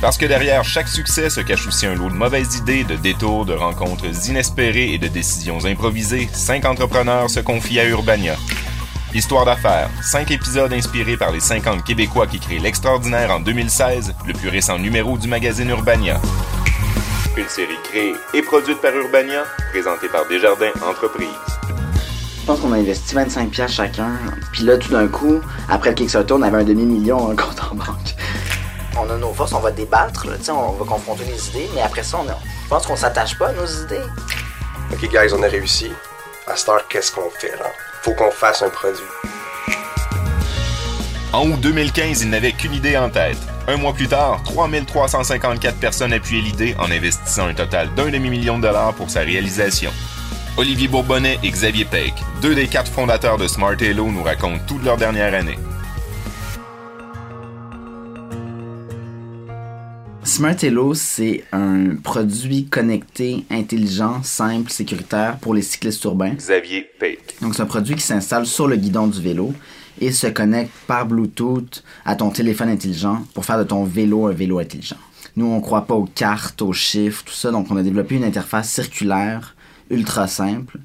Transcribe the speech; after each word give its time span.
Parce 0.00 0.16
que 0.16 0.26
derrière 0.26 0.62
chaque 0.64 0.86
succès 0.86 1.28
se 1.28 1.40
cache 1.40 1.66
aussi 1.66 1.86
un 1.86 1.94
lot 1.94 2.08
de 2.08 2.14
mauvaises 2.14 2.56
idées, 2.56 2.84
de 2.84 2.94
détours, 2.94 3.44
de 3.44 3.54
rencontres 3.54 4.04
inespérées 4.28 4.92
et 4.92 4.98
de 4.98 5.08
décisions 5.08 5.64
improvisées, 5.64 6.28
cinq 6.32 6.64
entrepreneurs 6.64 7.28
se 7.28 7.40
confient 7.40 7.80
à 7.80 7.88
Urbania. 7.88 8.36
Histoire 9.14 9.46
d'affaires, 9.46 9.88
5 10.02 10.30
épisodes 10.30 10.72
inspirés 10.72 11.16
par 11.16 11.32
les 11.32 11.40
50 11.40 11.82
Québécois 11.82 12.26
qui 12.26 12.38
créent 12.38 12.58
l'extraordinaire 12.58 13.30
en 13.30 13.40
2016, 13.40 14.14
le 14.26 14.34
plus 14.34 14.50
récent 14.50 14.78
numéro 14.78 15.16
du 15.16 15.26
magazine 15.26 15.70
Urbania. 15.70 16.20
Une 17.36 17.48
série 17.48 17.78
créée 17.84 18.12
et 18.34 18.42
produite 18.42 18.80
par 18.82 18.94
Urbania, 18.94 19.44
présentée 19.72 20.08
par 20.08 20.28
Desjardins 20.28 20.72
Entreprises. 20.86 21.28
Je 22.40 22.46
pense 22.46 22.60
qu'on 22.60 22.72
a 22.72 22.76
investi 22.76 23.14
25 23.14 23.50
pièces 23.50 23.72
chacun. 23.72 24.10
Puis 24.52 24.64
là, 24.64 24.76
tout 24.76 24.92
d'un 24.92 25.08
coup, 25.08 25.40
après 25.68 25.90
le 25.90 25.96
Kickstarter, 25.96 26.34
on 26.34 26.42
avait 26.42 26.58
un 26.58 26.64
demi-million 26.64 27.16
en 27.16 27.36
compte 27.36 27.60
en 27.70 27.74
banque. 27.74 28.14
On 29.08 29.14
a 29.14 29.16
nos 29.16 29.32
forces, 29.32 29.54
on 29.54 29.60
va 29.60 29.70
débattre, 29.70 30.26
là, 30.26 30.34
on 30.52 30.72
va 30.72 30.84
confronter 30.84 31.24
les 31.24 31.48
idées, 31.48 31.70
mais 31.74 31.80
après 31.80 32.02
ça, 32.02 32.18
on, 32.22 32.28
a, 32.28 32.38
je 32.64 32.68
pense 32.68 32.86
qu'on 32.86 32.96
s'attache 32.96 33.38
pas 33.38 33.48
à 33.48 33.52
nos 33.52 33.64
idées. 33.64 34.02
Ok, 34.92 35.00
guys, 35.08 35.32
on 35.32 35.42
a 35.42 35.48
réussi. 35.48 35.90
À 36.46 36.56
Star, 36.56 36.86
qu'est-ce 36.88 37.12
qu'on 37.12 37.30
fait 37.30 37.52
là? 37.52 37.70
Faut 38.02 38.12
qu'on 38.12 38.30
fasse 38.30 38.60
un 38.60 38.68
produit. 38.68 39.00
En 41.32 41.48
août 41.50 41.60
2015, 41.60 42.22
il 42.22 42.28
n'avait 42.28 42.52
qu'une 42.52 42.74
idée 42.74 42.98
en 42.98 43.08
tête. 43.08 43.38
Un 43.66 43.78
mois 43.78 43.94
plus 43.94 44.08
tard, 44.08 44.42
3354 44.44 45.78
personnes 45.78 46.12
appuyaient 46.12 46.42
l'idée 46.42 46.76
en 46.78 46.90
investissant 46.90 47.46
un 47.46 47.54
total 47.54 47.94
d'un 47.94 48.10
demi-million 48.10 48.58
de 48.58 48.62
dollars 48.62 48.92
pour 48.92 49.08
sa 49.08 49.20
réalisation. 49.20 49.90
Olivier 50.58 50.88
Bourbonnais 50.88 51.38
et 51.42 51.50
Xavier 51.50 51.86
Peck, 51.86 52.12
deux 52.42 52.54
des 52.54 52.66
quatre 52.66 52.90
fondateurs 52.90 53.38
de 53.38 53.48
Smart 53.48 53.76
Hello, 53.80 54.06
nous 54.10 54.22
racontent 54.22 54.64
toute 54.66 54.84
leur 54.84 54.98
dernière 54.98 55.32
année. 55.32 55.58
Smart 60.38 60.54
Hello, 60.62 60.94
c'est 60.94 61.42
un 61.50 61.96
produit 61.96 62.66
connecté, 62.66 63.44
intelligent, 63.50 64.22
simple, 64.22 64.70
sécuritaire 64.70 65.36
pour 65.38 65.52
les 65.52 65.62
cyclistes 65.62 66.04
urbains. 66.04 66.34
Xavier 66.34 66.88
Peck. 67.00 67.34
Donc, 67.42 67.56
c'est 67.56 67.62
un 67.62 67.66
produit 67.66 67.96
qui 67.96 68.02
s'installe 68.02 68.46
sur 68.46 68.68
le 68.68 68.76
guidon 68.76 69.08
du 69.08 69.20
vélo 69.20 69.52
et 70.00 70.12
se 70.12 70.28
connecte 70.28 70.70
par 70.86 71.06
Bluetooth 71.06 71.82
à 72.04 72.14
ton 72.14 72.30
téléphone 72.30 72.68
intelligent 72.68 73.24
pour 73.34 73.44
faire 73.44 73.58
de 73.58 73.64
ton 73.64 73.82
vélo 73.82 74.28
un 74.28 74.32
vélo 74.32 74.60
intelligent. 74.60 74.98
Nous, 75.34 75.44
on 75.44 75.60
croit 75.60 75.86
pas 75.86 75.94
aux 75.94 76.06
cartes, 76.06 76.62
aux 76.62 76.72
chiffres, 76.72 77.24
tout 77.24 77.34
ça, 77.34 77.50
donc 77.50 77.68
on 77.72 77.76
a 77.76 77.82
développé 77.82 78.14
une 78.14 78.22
interface 78.22 78.70
circulaire 78.70 79.56
ultra 79.90 80.28
simple 80.28 80.78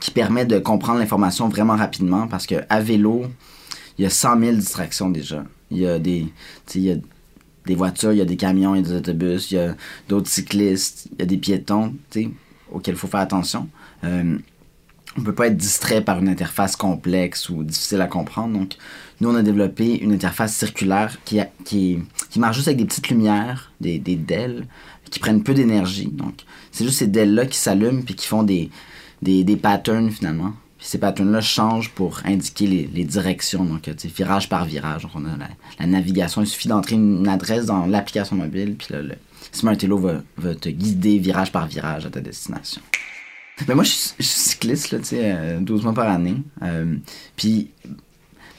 qui 0.00 0.10
permet 0.10 0.44
de 0.44 0.58
comprendre 0.58 0.98
l'information 0.98 1.48
vraiment 1.48 1.76
rapidement 1.76 2.26
parce 2.26 2.46
que 2.46 2.56
à 2.68 2.82
vélo, 2.82 3.24
il 3.96 4.02
y 4.02 4.06
a 4.06 4.10
100 4.10 4.38
000 4.38 4.52
distractions 4.56 5.08
déjà. 5.08 5.44
Il 5.70 5.78
y 5.78 5.86
a 5.86 5.98
des, 5.98 6.26
il 6.74 6.82
y 6.82 6.92
a 6.92 6.96
des 7.66 7.74
voitures, 7.74 8.12
il 8.12 8.18
y 8.18 8.22
a 8.22 8.24
des 8.24 8.36
camions, 8.36 8.74
il 8.74 8.78
y 8.78 8.84
a 8.84 8.88
des 8.88 8.96
autobus, 8.96 9.50
il 9.50 9.54
y 9.54 9.58
a 9.58 9.74
d'autres 10.08 10.28
cyclistes, 10.28 11.08
il 11.12 11.20
y 11.20 11.22
a 11.22 11.26
des 11.26 11.36
piétons, 11.36 11.94
auxquels 12.70 12.94
il 12.94 12.98
faut 12.98 13.06
faire 13.06 13.20
attention. 13.20 13.68
Euh, 14.04 14.38
on 15.16 15.22
peut 15.22 15.34
pas 15.34 15.48
être 15.48 15.56
distrait 15.56 16.02
par 16.02 16.18
une 16.20 16.28
interface 16.28 16.74
complexe 16.74 17.50
ou 17.50 17.64
difficile 17.64 18.00
à 18.00 18.06
comprendre. 18.06 18.58
Donc, 18.58 18.76
nous, 19.20 19.28
on 19.28 19.34
a 19.34 19.42
développé 19.42 19.98
une 19.98 20.12
interface 20.12 20.56
circulaire 20.56 21.18
qui, 21.24 21.38
qui, 21.64 21.98
qui 22.30 22.40
marche 22.40 22.56
juste 22.56 22.68
avec 22.68 22.78
des 22.78 22.86
petites 22.86 23.08
lumières, 23.08 23.72
des, 23.80 23.98
des 23.98 24.16
DEL, 24.16 24.66
qui 25.10 25.20
prennent 25.20 25.42
peu 25.42 25.52
d'énergie. 25.52 26.06
Donc, 26.06 26.44
c'est 26.70 26.84
juste 26.84 26.98
ces 26.98 27.06
DEL-là 27.06 27.46
qui 27.46 27.58
s'allument 27.58 28.02
puis 28.02 28.14
qui 28.14 28.26
font 28.26 28.42
des, 28.42 28.70
des, 29.20 29.44
des 29.44 29.56
patterns 29.56 30.10
finalement. 30.10 30.54
Puis 30.82 30.88
ces 30.88 30.98
patterns-là 30.98 31.40
changent 31.40 31.90
pour 31.90 32.18
indiquer 32.24 32.66
les, 32.66 33.04
directions, 33.04 33.64
donc 33.64 33.88
virage 33.88 34.48
par 34.48 34.64
virage. 34.64 35.02
Donc 35.02 35.12
on 35.14 35.24
a 35.26 35.36
la, 35.78 35.86
navigation, 35.86 36.42
il 36.42 36.48
suffit 36.48 36.66
d'entrer 36.66 36.96
une 36.96 37.28
adresse 37.28 37.66
dans 37.66 37.86
l'application 37.86 38.34
mobile, 38.34 38.74
puis 38.76 38.88
là, 38.92 39.00
le 39.00 39.14
Smart 39.52 39.76
Hello 39.80 39.96
va, 39.96 40.54
te 40.56 40.68
guider 40.68 41.20
virage 41.20 41.52
par 41.52 41.68
virage 41.68 42.04
à 42.04 42.10
ta 42.10 42.20
destination. 42.20 42.82
Mais 43.68 43.76
moi, 43.76 43.84
je, 43.84 43.90
suis 43.90 44.24
cycliste, 44.24 44.90
là, 44.90 44.98
tu 44.98 45.04
sais, 45.04 45.56
12 45.60 45.84
mois 45.84 45.94
par 45.94 46.08
année. 46.08 46.38
Euh, 46.62 46.96
puis, 47.36 47.70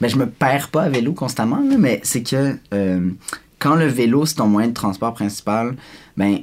ben, 0.00 0.08
je 0.08 0.16
me 0.16 0.24
perds 0.24 0.70
pas 0.70 0.84
à 0.84 0.88
vélo 0.88 1.12
constamment, 1.12 1.62
mais 1.78 2.00
c'est 2.04 2.22
que 2.22 2.56
euh, 2.72 3.10
quand 3.58 3.74
le 3.74 3.86
vélo, 3.86 4.24
c'est 4.24 4.36
ton 4.36 4.46
moyen 4.46 4.68
de 4.68 4.72
transport 4.72 5.12
principal, 5.12 5.76
ben, 6.16 6.38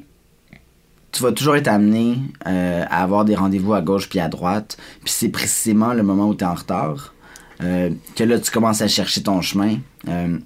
tu 1.11 1.23
vas 1.23 1.31
toujours 1.31 1.55
être 1.55 1.67
amené 1.67 2.17
euh, 2.47 2.85
à 2.89 3.03
avoir 3.03 3.25
des 3.25 3.35
rendez-vous 3.35 3.73
à 3.73 3.81
gauche 3.81 4.07
puis 4.09 4.19
à 4.19 4.29
droite. 4.29 4.77
Puis 5.03 5.13
c'est 5.13 5.29
précisément 5.29 5.93
le 5.93 6.03
moment 6.03 6.27
où 6.27 6.35
tu 6.35 6.43
es 6.43 6.47
en 6.47 6.53
retard 6.53 7.13
euh, 7.61 7.89
que 8.15 8.23
là, 8.23 8.39
tu 8.39 8.51
commences 8.51 8.81
à 8.81 8.87
chercher 8.87 9.21
ton 9.23 9.41
chemin. 9.41 9.77
Euh, 10.07 10.37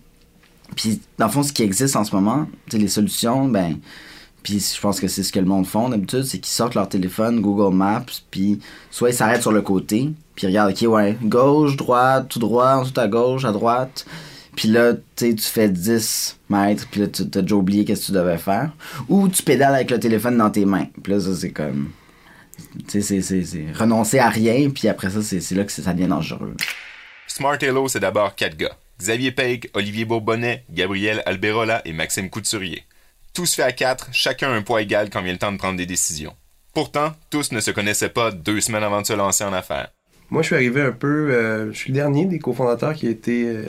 puis 0.76 1.02
dans 1.18 1.28
le 1.28 1.32
fond, 1.32 1.44
ce 1.44 1.54
qui 1.54 1.64
existe 1.64 1.96
en 1.96 2.04
ce 2.04 2.16
moment, 2.16 2.48
les 2.72 2.88
solutions, 2.88 3.48
ben, 3.48 3.78
puis 4.44 4.60
je 4.60 4.80
pense 4.80 5.00
que 5.00 5.08
c'est 5.08 5.24
ce 5.24 5.32
que 5.32 5.40
le 5.40 5.46
monde 5.46 5.66
font 5.66 5.90
d'habitude, 5.90 6.24
c'est 6.24 6.40
qu'ils 6.40 6.54
sortent 6.54 6.76
leur 6.76 6.90
téléphone, 6.90 7.42
Google 7.42 7.76
Maps, 7.76 8.06
puis 8.32 8.60
soit 8.92 9.10
ils 9.10 9.16
s'arrêtent 9.16 9.42
sur 9.42 9.52
le 9.52 9.62
côté, 9.62 10.10
puis 10.36 10.46
ils 10.46 10.48
regardent, 10.48 10.72
ok, 10.72 10.88
ouais, 10.90 11.18
gauche, 11.24 11.78
droite, 11.78 12.28
tout 12.30 12.40
droit, 12.40 12.84
tout 12.84 13.00
à 13.00 13.08
gauche, 13.08 13.46
à 13.46 13.52
droite. 13.52 14.06
Puis 14.56 14.70
là, 14.70 14.94
tu 15.16 15.36
fais 15.38 15.70
10 15.70 16.40
mètres, 16.50 16.88
puis 16.90 17.02
là, 17.02 17.08
tu 17.08 17.24
as 17.24 17.42
déjà 17.42 17.56
oublié 17.56 17.84
qu'est-ce 17.84 18.02
que 18.02 18.06
tu 18.08 18.12
devais 18.14 18.38
faire. 18.38 18.72
Ou 19.10 19.28
tu 19.28 19.44
pédales 19.44 19.76
avec 19.76 19.92
le 19.92 20.00
téléphone 20.00 20.38
dans 20.38 20.50
tes 20.50 20.66
mains. 20.66 20.88
Puis 21.04 21.14
là, 21.14 21.20
ça, 21.20 21.36
c'est 21.36 21.52
comme... 21.52 21.92
Tu 22.88 23.02
sais, 23.02 23.22
c'est 23.22 23.66
renoncer 23.74 24.20
à 24.20 24.30
rien, 24.30 24.70
puis 24.70 24.88
après 24.88 25.10
ça, 25.10 25.22
c'est 25.22 25.56
là 25.56 25.64
que 25.66 25.72
ça 25.72 25.94
devient 25.94 26.08
dangereux. 26.08 26.56
Smart 27.28 27.58
Hello, 27.60 27.88
c'est 27.90 28.00
d'abord 28.00 28.34
quatre 28.36 28.56
gars. 28.56 28.78
Xavier 28.98 29.32
Peig, 29.32 29.70
Olivier 29.74 30.06
Bourbonnais, 30.06 30.64
Gabriel 30.70 31.22
Alberola 31.26 31.82
et 31.84 31.92
Maxime 31.92 32.30
Couturier. 32.30 32.84
Tous 33.34 33.54
faits 33.54 33.66
à 33.66 33.72
quatre, 33.74 34.08
chacun 34.14 34.54
un 34.54 34.62
poids 34.62 34.82
égal 34.82 35.10
quand 35.10 35.22
vient 35.22 35.34
le 35.34 35.40
temps 35.40 35.52
de 35.52 35.58
prendre 35.58 35.78
des 35.78 35.86
décisions. 35.86 36.34
Pourtant, 36.74 37.12
tous 37.30 37.52
ne 37.52 37.60
se 37.60 37.72
connaissaient 37.72 38.10
pas 38.10 38.32
deux 38.32 38.62
semaines 38.62 38.84
avant 38.84 39.02
de 39.02 39.08
se 39.08 39.14
lancer 39.14 39.44
en 39.44 39.52
affaires. 39.52 39.90
Moi, 40.30 40.42
je 40.42 40.48
suis 40.48 40.56
arrivé 40.56 40.82
un 40.82 40.94
peu... 40.94 41.32
Euh, 41.32 41.74
je 41.74 41.78
suis 41.78 41.92
le 41.92 41.96
dernier 41.96 42.26
des 42.26 42.40
cofondateurs 42.40 42.94
qui 42.94 43.08
a 43.08 43.10
été... 43.10 43.44
Euh, 43.48 43.66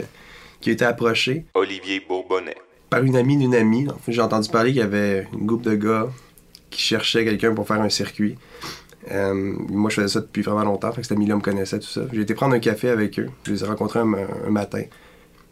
qui 0.60 0.70
a 0.70 0.72
été 0.72 0.84
approché. 0.84 1.44
Olivier 1.54 2.04
Bourbonnais. 2.06 2.56
Par 2.90 3.02
une 3.02 3.16
amie 3.16 3.36
d'une 3.36 3.54
amie. 3.54 3.86
J'ai 4.08 4.20
entendu 4.20 4.48
parler 4.48 4.70
qu'il 4.70 4.80
y 4.80 4.84
avait 4.84 5.26
une 5.32 5.46
groupe 5.46 5.62
de 5.62 5.74
gars 5.74 6.08
qui 6.70 6.80
cherchaient 6.80 7.24
quelqu'un 7.24 7.54
pour 7.54 7.66
faire 7.66 7.80
un 7.80 7.88
circuit. 7.88 8.36
Euh, 9.10 9.34
moi, 9.34 9.90
je 9.90 9.96
faisais 9.96 10.08
ça 10.08 10.20
depuis 10.20 10.42
vraiment 10.42 10.64
longtemps, 10.64 10.90
fait 10.92 11.00
que 11.00 11.06
cet 11.06 11.16
ami-là 11.16 11.36
me 11.36 11.40
connaissait, 11.40 11.78
tout 11.78 11.86
ça. 11.86 12.02
J'ai 12.12 12.22
été 12.22 12.34
prendre 12.34 12.54
un 12.54 12.58
café 12.58 12.88
avec 12.88 13.18
eux. 13.18 13.30
Je 13.44 13.52
les 13.52 13.62
ai 13.62 13.66
rencontrés 13.66 14.00
un, 14.00 14.50
matin. 14.50 14.82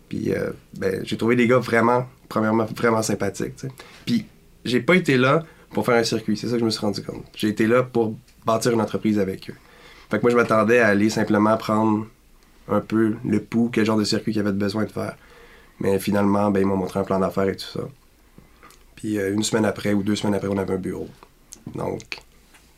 Puis, 0.09 0.33
euh, 0.33 0.51
ben, 0.77 1.01
j'ai 1.05 1.17
trouvé 1.17 1.37
des 1.37 1.47
gars 1.47 1.59
vraiment, 1.59 2.07
premièrement, 2.29 2.67
vraiment 2.77 3.03
sympathiques. 3.03 3.57
T'sais. 3.57 3.71
Puis, 4.05 4.27
j'ai 4.65 4.81
pas 4.81 4.97
été 4.97 5.17
là 5.17 5.45
pour 5.71 5.85
faire 5.87 5.97
un 5.97 6.05
circuit. 6.05 6.37
C'est 6.37 6.49
ça 6.49 6.55
que 6.55 6.61
je 6.61 6.65
me 6.65 6.71
suis 6.71 6.81
rendu 6.81 7.03
compte. 7.03 7.25
J'ai 7.37 7.49
été 7.49 7.67
là 7.67 7.83
pour 7.83 8.17
bâtir 8.45 8.73
une 8.73 8.81
entreprise 8.81 9.19
avec 9.19 9.51
eux. 9.51 9.55
Fait 10.11 10.19
que 10.19 10.23
moi, 10.23 10.31
je 10.31 10.37
m'attendais 10.37 10.81
à 10.81 10.89
aller 10.89 11.11
simplement 11.11 11.57
prendre 11.57 12.07
un 12.69 12.81
peu 12.81 13.17
le 13.25 13.41
pouls, 13.41 13.71
quel 13.73 13.85
genre 13.85 13.99
de 13.99 14.05
circuit 14.05 14.33
qu'il 14.33 14.41
avait 14.41 14.53
besoin 14.53 14.85
de 14.85 14.91
faire. 14.91 15.17
Mais 15.81 15.99
finalement, 15.99 16.51
ben, 16.51 16.61
ils 16.61 16.67
m'ont 16.67 16.77
montré 16.77 17.01
un 17.01 17.05
plan 17.05 17.19
d'affaires 17.19 17.49
et 17.49 17.57
tout 17.57 17.67
ça. 17.67 17.81
Puis 18.97 19.19
euh, 19.19 19.35
une 19.35 19.43
semaine 19.43 19.65
après 19.65 19.93
ou 19.93 20.03
deux 20.03 20.17
semaines 20.17 20.35
après, 20.35 20.49
on 20.49 20.57
avait 20.57 20.75
un 20.75 20.79
bureau. 20.79 21.09
Donc, 21.75 22.19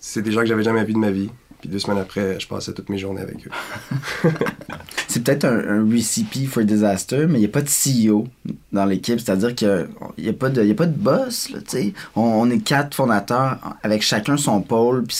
c'est 0.00 0.22
des 0.22 0.32
gens 0.32 0.40
que 0.40 0.46
j'avais 0.46 0.62
jamais 0.62 0.84
vus 0.84 0.94
de 0.94 0.98
ma 0.98 1.10
vie. 1.10 1.30
Puis 1.60 1.68
deux 1.68 1.78
semaines 1.78 1.98
après, 1.98 2.38
je 2.38 2.46
passais 2.46 2.72
toutes 2.72 2.90
mes 2.90 2.98
journées 2.98 3.22
avec 3.22 3.46
eux. 3.46 4.30
c'est 5.08 5.22
peut-être 5.22 5.44
un, 5.44 5.88
recipe 5.90 6.46
for 6.48 6.64
disaster, 6.64 7.26
mais 7.26 7.38
il 7.38 7.40
n'y 7.40 7.46
a 7.46 7.48
pas 7.48 7.62
de 7.62 7.68
CEO 7.68 8.26
dans 8.72 8.84
l'équipe. 8.84 9.18
C'est-à-dire 9.20 9.54
qu'il 9.54 9.88
n'y 10.18 10.28
a, 10.28 10.32
pas 10.32 10.50
de, 10.50 10.70
a 10.70 10.74
pas 10.74 10.86
boss. 10.86 11.50
Là, 11.50 11.60
on, 12.14 12.22
on 12.22 12.50
est 12.50 12.58
quatre 12.58 12.94
fondateurs 12.94 13.58
avec 13.82 14.02
chacun 14.02 14.36
son 14.36 14.60
pôle, 14.60 15.04
puis 15.04 15.16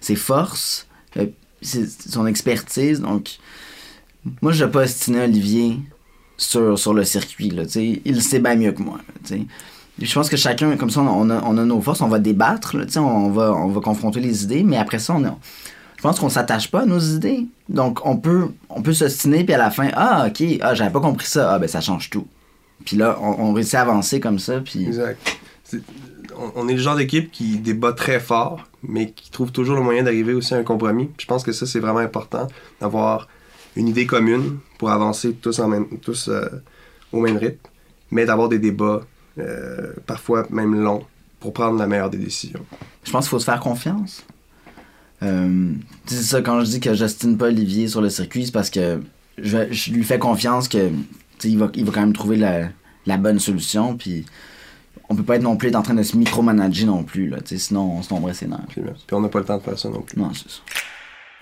ses 0.00 0.16
forces, 0.16 0.86
euh, 1.16 1.26
son 1.62 2.26
expertise. 2.26 3.00
Donc, 3.00 3.38
moi, 4.42 4.52
je 4.52 4.64
pas 4.64 4.84
estimer 4.84 5.20
Olivier 5.20 5.78
sur, 6.36 6.92
le 6.92 7.04
circuit. 7.04 7.50
Là, 7.50 7.62
il 7.76 8.22
sait 8.22 8.40
bien 8.40 8.56
mieux 8.56 8.72
que 8.72 8.82
moi. 8.82 8.98
Je 10.00 10.14
pense 10.14 10.28
que 10.28 10.36
chacun, 10.36 10.76
comme 10.76 10.90
ça, 10.90 11.00
on 11.00 11.30
a, 11.30 11.64
nos 11.64 11.80
forces, 11.80 12.00
on 12.00 12.08
va 12.08 12.18
débattre, 12.18 12.76
on, 12.96 13.30
va, 13.30 13.52
on 13.52 13.68
va 13.68 13.80
confronter 13.80 14.20
les 14.20 14.44
idées, 14.44 14.62
mais 14.62 14.76
après 14.76 14.98
ça, 14.98 15.14
on 15.14 15.36
je 16.00 16.02
pense 16.02 16.18
qu'on 16.18 16.30
s'attache 16.30 16.70
pas 16.70 16.80
à 16.80 16.86
nos 16.86 16.98
idées. 16.98 17.46
Donc, 17.68 18.06
on 18.06 18.16
peut, 18.16 18.48
on 18.70 18.80
peut 18.80 18.94
s'ostiner, 18.94 19.44
puis 19.44 19.52
à 19.52 19.58
la 19.58 19.70
fin, 19.70 19.90
ah, 19.92 20.28
ok, 20.28 20.42
ah, 20.62 20.74
j'avais 20.74 20.90
pas 20.90 21.00
compris 21.00 21.26
ça, 21.26 21.52
ah, 21.52 21.58
ben 21.58 21.68
ça 21.68 21.82
change 21.82 22.08
tout. 22.08 22.26
Puis 22.86 22.96
là, 22.96 23.18
on, 23.20 23.52
réussit 23.52 23.74
à 23.74 23.82
avancer 23.82 24.18
comme 24.18 24.38
ça. 24.38 24.62
Exact. 24.74 25.38
on, 26.56 26.68
est 26.68 26.72
le 26.72 26.78
genre 26.78 26.96
d'équipe 26.96 27.30
qui 27.30 27.58
débat 27.58 27.92
très 27.92 28.18
fort, 28.18 28.64
mais 28.82 29.10
qui 29.10 29.30
trouve 29.30 29.52
toujours 29.52 29.76
le 29.76 29.82
moyen 29.82 30.02
d'arriver 30.02 30.32
aussi 30.32 30.54
à 30.54 30.56
un 30.56 30.62
compromis. 30.62 31.10
je 31.18 31.26
pense 31.26 31.44
que 31.44 31.52
ça, 31.52 31.66
c'est 31.66 31.80
vraiment 31.80 31.98
important, 31.98 32.46
d'avoir 32.80 33.28
une 33.76 33.88
idée 33.88 34.06
commune 34.06 34.58
pour 34.78 34.90
avancer 34.90 35.32
tous, 35.34 35.58
en 35.58 35.68
même, 35.68 35.86
tous 35.98 36.28
euh, 36.28 36.48
au 37.12 37.20
même 37.20 37.36
rythme, 37.36 37.58
mais 38.10 38.24
d'avoir 38.24 38.48
des 38.48 38.58
débats 38.58 39.02
euh, 39.38 39.92
parfois 40.06 40.46
même 40.50 40.74
longs 40.74 41.04
pour 41.38 41.52
prendre 41.52 41.78
la 41.78 41.86
meilleure 41.86 42.10
des 42.10 42.18
décisions. 42.18 42.64
Je 43.04 43.10
pense 43.10 43.24
qu'il 43.24 43.30
faut 43.30 43.38
se 43.38 43.44
faire 43.44 43.60
confiance. 43.60 44.24
Euh, 45.22 45.72
c'est 46.06 46.22
ça, 46.22 46.42
quand 46.42 46.60
je 46.60 46.70
dis 46.70 46.80
que 46.80 46.94
j'estime 46.94 47.36
pas 47.36 47.46
Olivier 47.46 47.88
sur 47.88 48.00
le 48.00 48.10
circuit, 48.10 48.46
c'est 48.46 48.52
parce 48.52 48.70
que 48.70 49.00
je, 49.38 49.90
lui 49.90 50.04
fais 50.04 50.18
confiance 50.18 50.68
que 50.68 50.90
il 51.44 51.58
va, 51.58 51.70
il 51.74 51.84
va 51.84 51.92
quand 51.92 52.00
même 52.00 52.12
trouver 52.12 52.36
la, 52.36 52.68
la 53.06 53.16
bonne 53.16 53.38
solution. 53.38 53.96
Puis 53.96 54.24
on 55.08 55.16
peut 55.16 55.22
pas 55.22 55.36
être 55.36 55.42
non 55.42 55.56
plus 55.56 55.74
en 55.74 55.82
train 55.82 55.94
de 55.94 56.02
se 56.02 56.16
micromanager 56.16 56.86
non 56.86 57.02
plus. 57.02 57.28
Là, 57.28 57.38
sinon, 57.44 57.98
on 57.98 58.02
se 58.02 58.08
tomberait 58.08 58.34
ses 58.34 58.46
nerfs. 58.46 58.66
Puis, 58.68 58.82
on 59.12 59.20
n'a 59.20 59.28
pas 59.28 59.40
le 59.40 59.44
temps 59.44 59.58
de 59.58 59.62
faire 59.62 59.78
ça 59.78 59.88
non 59.88 60.02
plus. 60.02 60.18
Non, 60.18 60.32
c'est 60.32 60.48
ça. 60.48 60.60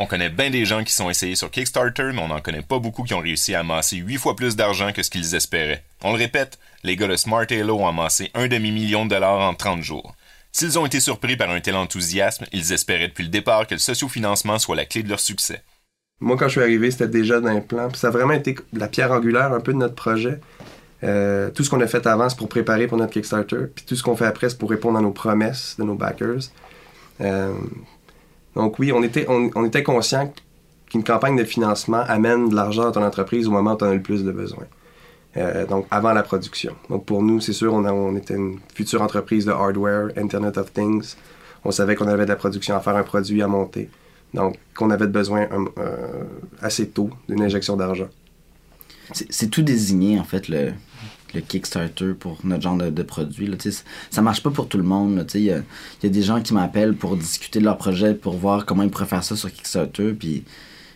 On 0.00 0.06
connaît 0.06 0.30
bien 0.30 0.48
des 0.48 0.64
gens 0.64 0.84
qui 0.84 0.92
sont 0.92 1.10
essayés 1.10 1.34
sur 1.34 1.50
Kickstarter, 1.50 2.12
mais 2.14 2.22
on 2.22 2.28
n'en 2.28 2.40
connaît 2.40 2.62
pas 2.62 2.78
beaucoup 2.78 3.02
qui 3.02 3.14
ont 3.14 3.20
réussi 3.20 3.56
à 3.56 3.60
amasser 3.60 3.96
8 3.96 4.16
fois 4.18 4.36
plus 4.36 4.54
d'argent 4.54 4.92
que 4.92 5.02
ce 5.02 5.10
qu'ils 5.10 5.34
espéraient. 5.34 5.82
On 6.04 6.12
le 6.12 6.18
répète, 6.18 6.60
les 6.84 6.94
gars 6.94 7.08
de 7.08 7.16
Smart 7.16 7.46
Halo 7.50 7.78
ont 7.78 7.88
amassé 7.88 8.30
un 8.34 8.46
demi-million 8.46 9.06
de 9.06 9.10
dollars 9.10 9.40
en 9.40 9.54
30 9.54 9.82
jours. 9.82 10.14
S'ils 10.52 10.78
ont 10.78 10.86
été 10.86 11.00
surpris 11.00 11.36
par 11.36 11.50
un 11.50 11.60
tel 11.60 11.74
enthousiasme, 11.74 12.46
ils 12.52 12.72
espéraient 12.72 13.08
depuis 13.08 13.24
le 13.24 13.30
départ 13.30 13.66
que 13.66 13.74
le 13.74 13.80
sociofinancement 13.80 14.60
soit 14.60 14.76
la 14.76 14.86
clé 14.86 15.02
de 15.02 15.08
leur 15.08 15.18
succès. 15.18 15.62
Moi, 16.20 16.36
quand 16.36 16.46
je 16.46 16.52
suis 16.52 16.60
arrivé, 16.60 16.90
c'était 16.92 17.08
déjà 17.08 17.40
dans 17.40 17.52
les 17.52 17.60
plans. 17.60 17.92
ça 17.94 18.08
a 18.08 18.10
vraiment 18.10 18.34
été 18.34 18.54
la 18.72 18.86
pierre 18.86 19.10
angulaire 19.10 19.52
un 19.52 19.60
peu 19.60 19.72
de 19.72 19.78
notre 19.78 19.94
projet. 19.96 20.40
Euh, 21.02 21.50
tout 21.50 21.64
ce 21.64 21.70
qu'on 21.70 21.80
a 21.80 21.86
fait 21.88 22.06
avant, 22.06 22.28
c'est 22.28 22.38
pour 22.38 22.48
préparer 22.48 22.86
pour 22.86 22.98
notre 22.98 23.12
Kickstarter. 23.12 23.66
Puis 23.74 23.84
tout 23.84 23.96
ce 23.96 24.02
qu'on 24.04 24.16
fait 24.16 24.26
après, 24.26 24.48
c'est 24.48 24.58
pour 24.58 24.70
répondre 24.70 24.98
à 24.98 25.02
nos 25.02 25.12
promesses 25.12 25.76
de 25.78 25.84
nos 25.84 25.94
backers. 25.94 26.50
Euh, 27.20 27.52
donc 28.58 28.76
oui, 28.80 28.90
on 28.92 29.04
était, 29.04 29.24
on, 29.28 29.64
était 29.64 29.84
conscient 29.84 30.32
qu'une 30.90 31.04
campagne 31.04 31.36
de 31.36 31.44
financement 31.44 32.02
amène 32.08 32.48
de 32.48 32.56
l'argent 32.56 32.82
dans 32.82 32.92
ton 32.92 33.04
entreprise 33.04 33.46
au 33.46 33.52
moment 33.52 33.74
où 33.74 33.76
tu 33.76 33.84
en 33.84 33.90
as 33.90 33.94
le 33.94 34.02
plus 34.02 34.24
de 34.24 34.32
besoin. 34.32 34.64
Euh, 35.36 35.64
donc 35.64 35.86
avant 35.92 36.12
la 36.12 36.24
production. 36.24 36.74
Donc 36.90 37.04
pour 37.04 37.22
nous, 37.22 37.40
c'est 37.40 37.52
sûr, 37.52 37.72
on, 37.72 37.84
on, 37.84 38.16
était 38.16 38.34
une 38.34 38.58
future 38.74 39.00
entreprise 39.00 39.44
de 39.44 39.52
hardware, 39.52 40.08
Internet 40.16 40.58
of 40.58 40.72
Things. 40.72 41.14
On 41.64 41.70
savait 41.70 41.94
qu'on 41.94 42.08
avait 42.08 42.24
de 42.24 42.30
la 42.30 42.36
production 42.36 42.74
à 42.74 42.80
faire, 42.80 42.96
un 42.96 43.04
produit 43.04 43.42
à 43.42 43.46
monter. 43.46 43.90
Donc 44.34 44.58
qu'on 44.74 44.90
avait 44.90 45.06
besoin 45.06 45.46
euh, 45.78 46.24
assez 46.60 46.88
tôt 46.88 47.10
d'une 47.28 47.42
injection 47.42 47.76
d'argent. 47.76 48.08
C'est 49.12 49.50
tout 49.50 49.62
désigné, 49.62 50.18
en 50.18 50.24
fait, 50.24 50.48
le, 50.48 50.72
le 51.34 51.40
Kickstarter 51.40 52.14
pour 52.18 52.38
notre 52.44 52.62
genre 52.62 52.76
de, 52.76 53.02
produit. 53.02 53.46
Là, 53.46 53.56
ça 54.10 54.22
marche 54.22 54.42
pas 54.42 54.50
pour 54.50 54.68
tout 54.68 54.78
le 54.78 54.84
monde. 54.84 55.26
Il 55.34 55.42
y 55.42 55.50
a, 55.52 55.62
des 56.02 56.22
gens 56.22 56.40
qui 56.40 56.54
m'appellent 56.54 56.94
pour 56.94 57.16
discuter 57.16 57.58
de 57.58 57.64
leur 57.64 57.78
projet, 57.78 58.14
pour 58.14 58.36
voir 58.36 58.66
comment 58.66 58.82
ils 58.82 58.90
pourraient 58.90 59.06
faire 59.06 59.24
ça 59.24 59.36
sur 59.36 59.52
Kickstarter. 59.52 60.12
Puis 60.12 60.44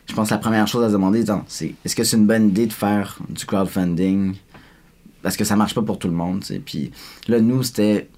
je 0.08 0.14
pense 0.14 0.28
que 0.28 0.34
la 0.34 0.38
première 0.38 0.66
chose 0.66 0.84
à 0.84 0.88
se 0.88 0.92
demander, 0.92 1.24
c'est 1.48 1.74
est-ce 1.84 1.96
que 1.96 2.04
c'est 2.04 2.16
une 2.16 2.26
bonne 2.26 2.48
idée 2.48 2.66
de 2.66 2.72
faire 2.72 3.18
du 3.28 3.44
crowdfunding? 3.44 4.34
Parce 5.22 5.36
que 5.36 5.44
ça 5.44 5.54
marche 5.54 5.74
pas 5.74 5.82
pour 5.82 5.98
tout 5.98 6.08
le 6.08 6.14
monde. 6.14 6.44
Puis 6.64 6.90
là, 7.28 7.40
nous, 7.40 7.62
c'était 7.62 8.08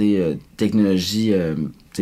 euh, 0.00 0.34
technologie 0.56 1.32
euh, 1.32 1.54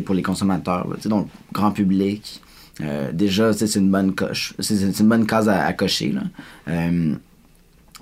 pour 0.04 0.14
les 0.14 0.22
consommateurs, 0.22 0.86
donc 1.04 1.28
grand 1.52 1.70
public. 1.70 2.42
Euh, 2.82 3.10
déjà, 3.12 3.52
c'est 3.52 3.74
une 3.76 3.90
bonne 3.90 4.14
coche. 4.14 4.54
C'est 4.58 5.00
une 5.00 5.08
bonne 5.08 5.26
case 5.26 5.48
à, 5.48 5.72
cocher. 5.72 6.12
Là. 6.12 6.22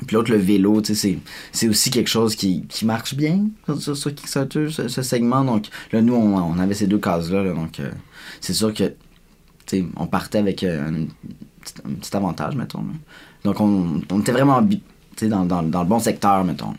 Puis 0.07 0.15
l'autre, 0.17 0.31
le 0.31 0.39
vélo, 0.39 0.83
c'est, 0.85 1.69
aussi 1.69 1.91
quelque 1.91 2.09
chose 2.09 2.35
qui, 2.37 2.67
qui 2.69 2.85
marche 2.85 3.15
bien 3.15 3.47
sur, 3.79 4.15
Kickstarter, 4.15 4.69
ce, 4.71 5.03
segment. 5.03 5.45
Donc 5.45 5.67
là, 5.93 6.03
nous, 6.03 6.15
on, 6.15 6.37
on 6.37 6.59
avait 6.59 6.75
ces 6.75 6.87
deux 6.87 6.99
cases-là. 6.99 7.53
donc 7.53 7.81
euh, 7.81 7.91
c'est 8.41 8.55
sûr 8.55 8.73
que 8.73 8.95
on 9.97 10.07
partait 10.07 10.39
avec 10.39 10.63
euh, 10.63 10.89
un, 10.89 11.95
petit 11.95 12.17
avantage, 12.17 12.55
mettons. 12.55 12.85
Donc 13.45 13.61
on, 13.61 14.01
on, 14.11 14.21
était 14.21 14.33
vraiment 14.33 14.63
dans, 14.63 15.45
dans, 15.45 15.63
dans, 15.63 15.83
le 15.83 15.89
bon 15.89 15.99
secteur, 15.99 16.45
mettons. 16.45 16.75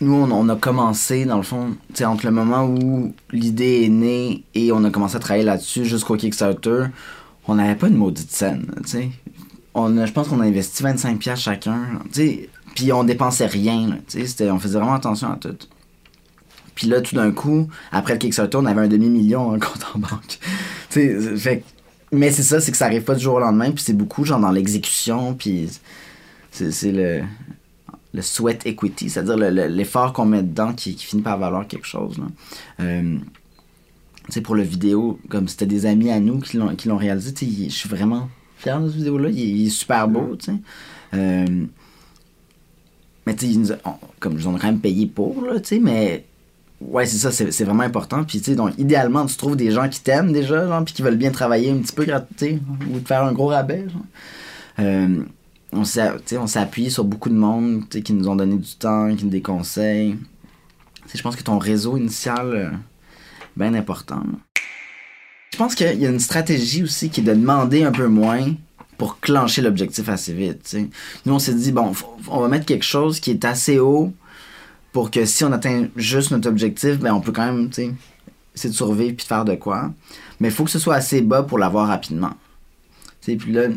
Nous, 0.00 0.12
on, 0.12 0.30
on, 0.30 0.48
a 0.48 0.56
commencé, 0.56 1.24
dans 1.24 1.38
le 1.38 1.42
fond, 1.42 1.76
entre 2.04 2.26
le 2.26 2.32
moment 2.32 2.66
où 2.66 3.14
l'idée 3.30 3.84
est 3.84 3.88
née 3.88 4.44
et 4.54 4.72
on 4.72 4.84
a 4.84 4.90
commencé 4.90 5.16
à 5.16 5.20
travailler 5.20 5.44
là-dessus 5.44 5.86
jusqu'au 5.86 6.16
Kickstarter, 6.16 6.86
on 7.48 7.54
n'avait 7.54 7.76
pas 7.76 7.88
une 7.88 7.96
maudite 7.96 8.30
scène, 8.30 8.66
tu 8.84 8.90
sais 8.90 9.10
je 9.76 10.12
pense 10.12 10.28
qu'on 10.28 10.40
a 10.40 10.44
investi 10.44 10.82
25 10.82 11.18
pièces 11.18 11.40
chacun. 11.40 12.00
Puis 12.74 12.92
on 12.92 13.04
dépensait 13.04 13.46
rien. 13.46 13.98
on 14.14 14.58
faisait 14.58 14.78
vraiment 14.78 14.94
attention 14.94 15.32
à 15.32 15.36
tout. 15.36 15.56
Puis 16.74 16.86
là, 16.88 17.00
tout 17.00 17.14
d'un 17.14 17.32
coup, 17.32 17.68
après 17.90 18.12
le 18.12 18.18
Kickstarter, 18.18 18.58
on 18.58 18.66
avait 18.66 18.82
un 18.82 18.88
demi-million 18.88 19.40
en 19.40 19.52
compte 19.58 19.84
en 19.94 19.98
banque. 19.98 20.38
fait, 20.90 21.64
mais 22.12 22.30
c'est 22.30 22.42
ça, 22.42 22.60
c'est 22.60 22.70
que 22.70 22.76
ça 22.76 22.84
arrive 22.86 23.02
pas 23.02 23.14
du 23.14 23.22
jour 23.22 23.34
au 23.34 23.40
lendemain. 23.40 23.70
Puis 23.70 23.82
c'est 23.84 23.96
beaucoup 23.96 24.24
genre 24.24 24.40
dans 24.40 24.50
l'exécution. 24.50 25.34
Puis 25.34 25.70
c'est 26.50 26.92
le, 26.92 27.22
le 28.12 28.22
sweat 28.22 28.66
equity, 28.66 29.10
c'est-à-dire 29.10 29.36
l'effort 29.36 30.12
qu'on 30.12 30.26
met 30.26 30.42
dedans 30.42 30.72
qui, 30.72 30.94
finit 30.94 31.22
par 31.22 31.38
valoir 31.38 31.66
quelque 31.66 31.86
chose. 31.86 32.18
Là. 32.18 32.24
Euh, 32.80 33.18
pour 34.42 34.54
le 34.54 34.62
vidéo, 34.62 35.18
comme 35.28 35.48
c'était 35.48 35.66
des 35.66 35.86
amis 35.86 36.10
à 36.10 36.18
nous 36.18 36.40
qui 36.40 36.56
l'ont 36.58 36.96
réalisé, 36.96 37.32
je 37.40 37.68
suis 37.68 37.88
vraiment 37.88 38.28
fier 38.56 38.80
de 38.80 38.88
cette 38.88 38.96
vidéo-là. 38.96 39.28
Il, 39.30 39.66
est 39.66 39.70
super 39.70 40.08
beau, 40.08 40.36
tu 40.36 40.46
sais. 40.46 40.58
Euh, 41.14 41.66
mais 43.26 43.34
tu 43.34 43.64
sais, 43.64 43.78
comme 44.20 44.34
ils 44.34 44.48
ont 44.48 44.56
quand 44.56 44.66
même 44.66 44.80
payé 44.80 45.06
pour, 45.06 45.44
là, 45.44 45.58
tu 45.60 45.66
sais, 45.68 45.78
mais 45.80 46.24
ouais, 46.80 47.06
c'est 47.06 47.18
ça, 47.18 47.32
c'est 47.32 47.64
vraiment 47.64 47.82
important. 47.82 48.24
Puis, 48.24 48.38
tu 48.38 48.50
sais, 48.50 48.56
donc, 48.56 48.72
idéalement, 48.78 49.26
tu 49.26 49.36
trouves 49.36 49.56
des 49.56 49.70
gens 49.70 49.88
qui 49.88 50.00
t'aiment 50.00 50.32
déjà, 50.32 50.66
genre, 50.66 50.84
puis 50.84 50.94
qui 50.94 51.02
veulent 51.02 51.16
bien 51.16 51.30
travailler 51.30 51.70
un 51.70 51.78
petit 51.78 51.92
peu, 51.92 52.06
tu 52.06 52.12
sais, 52.36 52.60
ou 52.92 53.00
te 53.00 53.08
faire 53.08 53.24
un 53.24 53.32
gros 53.32 53.48
rabais, 53.48 53.88
genre. 53.88 54.02
Euh, 54.78 55.24
on 55.72 55.84
s'est 55.84 56.58
appuyé 56.58 56.90
sur 56.90 57.04
beaucoup 57.04 57.28
de 57.28 57.34
monde 57.34 57.88
qui 57.88 58.12
nous 58.12 58.28
ont 58.28 58.36
donné 58.36 58.56
du 58.56 58.74
temps, 58.76 59.14
qui 59.14 59.24
nous 59.24 59.30
des 59.30 59.42
conseils. 59.42 60.16
je 61.12 61.22
pense 61.22 61.36
que 61.36 61.42
ton 61.42 61.58
réseau 61.58 61.96
initial, 61.96 62.46
euh, 62.54 62.70
bien 63.56 63.74
important. 63.74 64.22
Je 65.56 65.58
pense 65.62 65.74
qu'il 65.74 65.98
y 65.98 66.04
a 66.04 66.10
une 66.10 66.20
stratégie 66.20 66.82
aussi 66.82 67.08
qui 67.08 67.22
est 67.22 67.24
de 67.24 67.32
demander 67.32 67.82
un 67.82 67.90
peu 67.90 68.08
moins 68.08 68.52
pour 68.98 69.20
clencher 69.20 69.62
l'objectif 69.62 70.06
assez 70.10 70.34
vite. 70.34 70.76
Nous, 71.24 71.32
on 71.32 71.38
s'est 71.38 71.54
dit, 71.54 71.72
bon, 71.72 71.92
on 72.28 72.40
va 72.40 72.48
mettre 72.48 72.66
quelque 72.66 72.84
chose 72.84 73.20
qui 73.20 73.30
est 73.30 73.42
assez 73.42 73.78
haut 73.78 74.12
pour 74.92 75.10
que 75.10 75.24
si 75.24 75.46
on 75.46 75.52
atteint 75.52 75.86
juste 75.96 76.30
notre 76.30 76.50
objectif, 76.50 76.98
ben, 76.98 77.14
on 77.14 77.22
peut 77.22 77.32
quand 77.32 77.46
même 77.46 77.70
essayer 77.70 78.70
de 78.70 78.74
survivre 78.74 79.16
puis 79.16 79.24
de 79.24 79.28
faire 79.28 79.46
de 79.46 79.54
quoi. 79.54 79.94
Mais 80.40 80.48
il 80.48 80.54
faut 80.54 80.64
que 80.64 80.70
ce 80.70 80.78
soit 80.78 80.96
assez 80.96 81.22
bas 81.22 81.42
pour 81.42 81.58
l'avoir 81.58 81.88
rapidement. 81.88 82.34
Puis 83.22 83.38
là, 83.46 83.68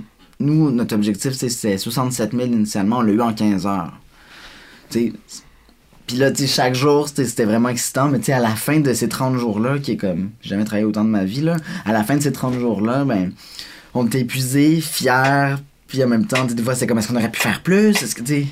nous, 0.42 0.72
notre 0.72 0.96
objectif, 0.96 1.32
c'est 1.32 1.78
67 1.78 2.32
000 2.34 2.44
initialement, 2.48 2.98
on 2.98 3.04
l'a 3.04 3.14
eu 3.14 3.22
en 3.22 3.34
15 3.34 3.66
heures. 3.66 3.94
Puis 6.10 6.18
là, 6.18 6.32
tu 6.32 6.48
sais, 6.48 6.48
chaque 6.48 6.74
jour, 6.74 7.08
c'était 7.08 7.46
vraiment 7.46 7.70
excitant, 7.70 8.08
mais 8.08 8.18
tu 8.18 8.26
sais, 8.26 8.34
à 8.34 8.40
la 8.40 8.56
fin 8.56 8.80
de 8.80 8.94
ces 8.96 9.08
30 9.08 9.38
jours-là, 9.38 9.78
qui 9.78 9.92
est 9.92 9.96
comme, 9.96 10.32
j'ai 10.42 10.50
jamais 10.50 10.64
travaillé 10.64 10.84
autant 10.84 11.04
de 11.04 11.10
ma 11.10 11.24
vie, 11.24 11.42
là, 11.42 11.56
à 11.86 11.94
la 11.94 12.04
fin 12.04 12.18
de 12.18 12.22
ces 12.24 12.32
30 12.32 12.56
jours-là, 12.56 13.06
ben, 13.06 13.32
on 13.94 14.08
était 14.08 14.22
épuisés, 14.22 14.82
fiers, 14.82 15.58
puis 15.88 16.04
en 16.04 16.08
même 16.08 16.26
temps, 16.26 16.46
des 16.46 16.64
fois, 16.64 16.74
c'est 16.74 16.88
comme, 16.88 16.98
est-ce 16.98 17.10
qu'on 17.10 17.16
aurait 17.16 17.30
pu 17.30 17.40
faire 17.40 17.62
plus? 17.62 17.90
Est-ce 17.90 18.16
que, 18.16 18.24
tu 18.24 18.48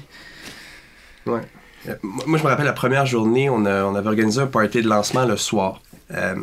Ouais. 1.25 1.41
Euh, 1.89 1.95
moi, 2.03 2.37
je 2.37 2.43
me 2.43 2.47
rappelle 2.47 2.67
la 2.67 2.73
première 2.73 3.07
journée, 3.07 3.49
on, 3.49 3.65
avait 3.65 4.07
organisé 4.07 4.39
un 4.39 4.45
party 4.45 4.83
de 4.83 4.87
lancement 4.87 5.25
le 5.25 5.35
soir. 5.35 5.81
Euh, 6.13 6.35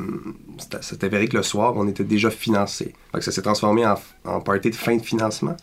C'était 0.81 1.07
avéré 1.07 1.29
que 1.29 1.37
le 1.37 1.45
soir, 1.45 1.75
on 1.77 1.87
était 1.87 2.03
déjà 2.03 2.29
financé. 2.29 2.93
Ça 3.21 3.31
s'est 3.31 3.43
transformé 3.43 3.87
en, 3.87 3.95
en 4.25 4.41
party 4.41 4.71
de 4.71 4.75
fin 4.75 4.97
de 4.97 5.03
financement. 5.03 5.55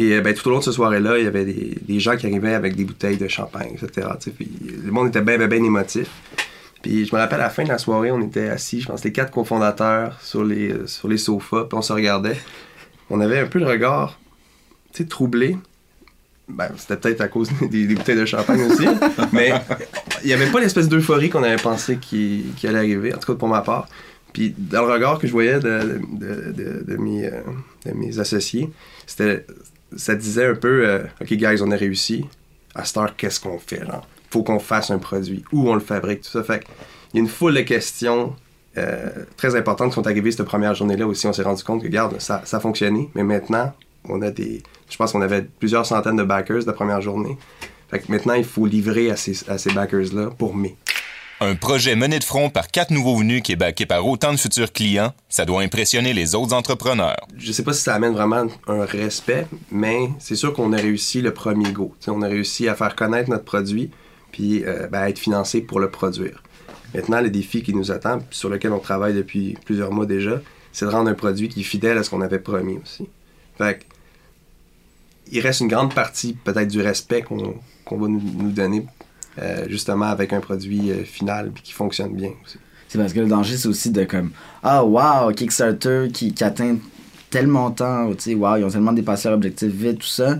Et 0.00 0.14
euh, 0.14 0.22
ben, 0.22 0.32
tout 0.32 0.48
au 0.48 0.50
long 0.50 0.60
de 0.60 0.64
ce 0.64 0.72
soirée-là, 0.72 1.18
il 1.18 1.24
y 1.24 1.26
avait 1.26 1.44
des, 1.44 1.76
des, 1.82 2.00
gens 2.00 2.16
qui 2.16 2.26
arrivaient 2.26 2.54
avec 2.54 2.74
des 2.74 2.84
bouteilles 2.84 3.18
de 3.18 3.28
champagne, 3.28 3.74
etc. 3.74 4.08
Puis, 4.34 4.50
le 4.82 4.90
monde 4.90 5.08
était 5.08 5.20
bien, 5.20 5.36
bien, 5.36 5.46
bien 5.46 5.62
émotif. 5.62 6.08
Puis 6.80 7.04
je 7.04 7.14
me 7.14 7.20
rappelle 7.20 7.40
à 7.40 7.44
la 7.44 7.50
fin 7.50 7.64
de 7.64 7.68
la 7.68 7.76
soirée, 7.76 8.10
on 8.10 8.22
était 8.22 8.48
assis, 8.48 8.80
je 8.80 8.86
pense, 8.86 9.04
les 9.04 9.12
quatre 9.12 9.30
cofondateurs 9.30 10.18
sur 10.22 10.42
les, 10.42 10.72
euh, 10.72 10.86
sur 10.86 11.06
les 11.06 11.18
sofas, 11.18 11.64
puis 11.64 11.76
on 11.76 11.82
se 11.82 11.92
regardait. 11.92 12.38
On 13.10 13.20
avait 13.20 13.40
un 13.40 13.46
peu 13.46 13.58
le 13.58 13.66
regard, 13.66 14.18
tu 14.94 15.02
sais, 15.02 15.08
troublé. 15.08 15.58
Ben, 16.48 16.70
c'était 16.78 16.96
peut-être 16.96 17.20
à 17.20 17.28
cause 17.28 17.50
des, 17.70 17.94
bouteilles 17.94 18.16
de 18.16 18.24
champagne 18.24 18.62
aussi, 18.62 18.86
mais 19.34 19.52
il 20.22 20.28
n'y 20.28 20.32
avait 20.32 20.50
pas 20.50 20.60
l'espèce 20.60 20.88
d'euphorie 20.88 21.28
qu'on 21.28 21.42
avait 21.42 21.62
pensé 21.62 21.98
qui, 21.98 22.46
qui, 22.56 22.66
allait 22.66 22.78
arriver, 22.78 23.14
en 23.14 23.18
tout 23.18 23.34
cas 23.34 23.38
pour 23.38 23.48
ma 23.48 23.60
part. 23.60 23.86
Puis 24.32 24.54
dans 24.56 24.86
le 24.86 24.92
regard 24.92 25.18
que 25.18 25.26
je 25.26 25.32
voyais 25.32 25.60
de, 25.60 26.00
de, 26.10 26.52
de, 26.52 26.84
de 26.86 26.96
mes, 26.96 27.26
euh, 27.26 27.42
mes, 27.94 28.18
associés, 28.18 28.70
c'était, 29.06 29.44
ça 29.96 30.14
disait 30.14 30.46
un 30.46 30.54
peu 30.54 30.88
euh, 30.88 31.02
OK, 31.20 31.32
guys, 31.32 31.60
on 31.62 31.70
a 31.70 31.76
réussi. 31.76 32.26
À 32.74 32.84
Star, 32.84 33.16
qu'est-ce 33.16 33.40
qu'on 33.40 33.58
fait 33.58 33.84
là? 33.84 34.02
faut 34.30 34.42
qu'on 34.42 34.60
fasse 34.60 34.90
un 34.90 34.98
produit, 34.98 35.44
où 35.52 35.68
on 35.68 35.74
le 35.74 35.80
fabrique, 35.80 36.22
tout 36.22 36.30
ça. 36.30 36.42
Fait 36.42 36.64
il 37.12 37.16
y 37.16 37.18
a 37.18 37.22
une 37.22 37.28
foule 37.28 37.54
de 37.54 37.62
questions 37.62 38.34
euh, 38.78 39.08
très 39.36 39.56
importantes 39.56 39.88
qui 39.88 39.94
sont 39.96 40.06
arrivées 40.06 40.30
cette 40.30 40.46
première 40.46 40.74
journée-là 40.74 41.06
aussi. 41.06 41.26
On 41.26 41.32
s'est 41.32 41.42
rendu 41.42 41.64
compte 41.64 41.80
que, 41.80 41.86
regarde, 41.86 42.20
ça, 42.20 42.42
ça 42.44 42.58
a 42.58 42.60
fonctionné, 42.60 43.10
mais 43.14 43.24
maintenant, 43.24 43.74
on 44.08 44.22
a 44.22 44.30
des. 44.30 44.62
Je 44.88 44.96
pense 44.96 45.12
qu'on 45.12 45.20
avait 45.20 45.42
plusieurs 45.42 45.84
centaines 45.84 46.16
de 46.16 46.22
backers 46.22 46.62
la 46.66 46.72
première 46.72 47.00
journée. 47.00 47.36
Fait 47.90 47.98
que 47.98 48.10
maintenant, 48.12 48.34
il 48.34 48.44
faut 48.44 48.66
livrer 48.66 49.10
à 49.10 49.16
ces, 49.16 49.36
à 49.50 49.58
ces 49.58 49.72
backers-là 49.72 50.30
pour 50.38 50.54
mai. 50.54 50.76
Un 51.42 51.54
projet 51.54 51.96
mené 51.96 52.18
de 52.18 52.24
front 52.24 52.50
par 52.50 52.68
quatre 52.68 52.90
nouveaux 52.90 53.16
venus 53.16 53.42
qui 53.42 53.52
est 53.52 53.56
backé 53.56 53.86
par 53.86 54.06
autant 54.06 54.32
de 54.32 54.36
futurs 54.36 54.70
clients, 54.72 55.14
ça 55.30 55.46
doit 55.46 55.62
impressionner 55.62 56.12
les 56.12 56.34
autres 56.34 56.52
entrepreneurs. 56.52 57.26
Je 57.38 57.50
sais 57.50 57.62
pas 57.62 57.72
si 57.72 57.82
ça 57.82 57.94
amène 57.94 58.12
vraiment 58.12 58.44
un 58.66 58.84
respect, 58.84 59.46
mais 59.70 60.10
c'est 60.18 60.36
sûr 60.36 60.52
qu'on 60.52 60.74
a 60.74 60.76
réussi 60.76 61.22
le 61.22 61.32
premier 61.32 61.72
go. 61.72 61.94
on 62.08 62.20
a 62.20 62.28
réussi 62.28 62.68
à 62.68 62.74
faire 62.74 62.94
connaître 62.94 63.30
notre 63.30 63.44
produit, 63.44 63.90
puis 64.32 64.64
euh, 64.66 64.86
ben, 64.88 65.06
être 65.06 65.18
financé 65.18 65.62
pour 65.62 65.80
le 65.80 65.90
produire. 65.90 66.42
Maintenant, 66.94 67.22
le 67.22 67.30
défi 67.30 67.62
qui 67.62 67.72
nous 67.72 67.90
attend, 67.90 68.18
sur 68.30 68.50
lequel 68.50 68.72
on 68.72 68.78
travaille 68.78 69.14
depuis 69.14 69.56
plusieurs 69.64 69.92
mois 69.92 70.04
déjà, 70.04 70.42
c'est 70.72 70.84
de 70.84 70.90
rendre 70.90 71.08
un 71.08 71.14
produit 71.14 71.48
qui 71.48 71.60
est 71.60 71.64
fidèle 71.64 71.96
à 71.96 72.02
ce 72.02 72.10
qu'on 72.10 72.20
avait 72.20 72.38
promis 72.38 72.78
aussi. 72.82 73.08
Il 75.32 75.40
reste 75.40 75.60
une 75.60 75.68
grande 75.68 75.94
partie 75.94 76.34
peut-être 76.34 76.68
du 76.68 76.82
respect 76.82 77.22
qu'on 77.22 77.60
va 77.90 78.08
nous, 78.08 78.50
donner 78.50 78.84
euh, 79.38 79.66
justement 79.68 80.06
avec 80.06 80.32
un 80.32 80.40
produit 80.40 80.90
euh, 80.90 81.04
final 81.04 81.52
qui 81.62 81.72
fonctionne 81.72 82.14
bien 82.14 82.30
aussi. 82.44 82.58
C'est 82.88 82.98
parce 82.98 83.12
que 83.12 83.20
le 83.20 83.28
danger, 83.28 83.56
c'est 83.56 83.68
aussi 83.68 83.90
de 83.90 84.04
comme 84.04 84.30
Ah, 84.62 84.84
wow, 84.84 85.32
Kickstarter 85.32 86.08
qui, 86.12 86.34
qui 86.34 86.42
atteint 86.42 86.76
tel 87.30 87.46
montant, 87.46 88.10
tu 88.10 88.16
sais, 88.18 88.34
wow, 88.34 88.56
ils 88.56 88.64
ont 88.64 88.70
tellement 88.70 88.92
dépassé 88.92 89.28
leur 89.28 89.36
objectif 89.36 89.68
vite, 89.70 89.98
tout 89.98 90.06
ça. 90.06 90.38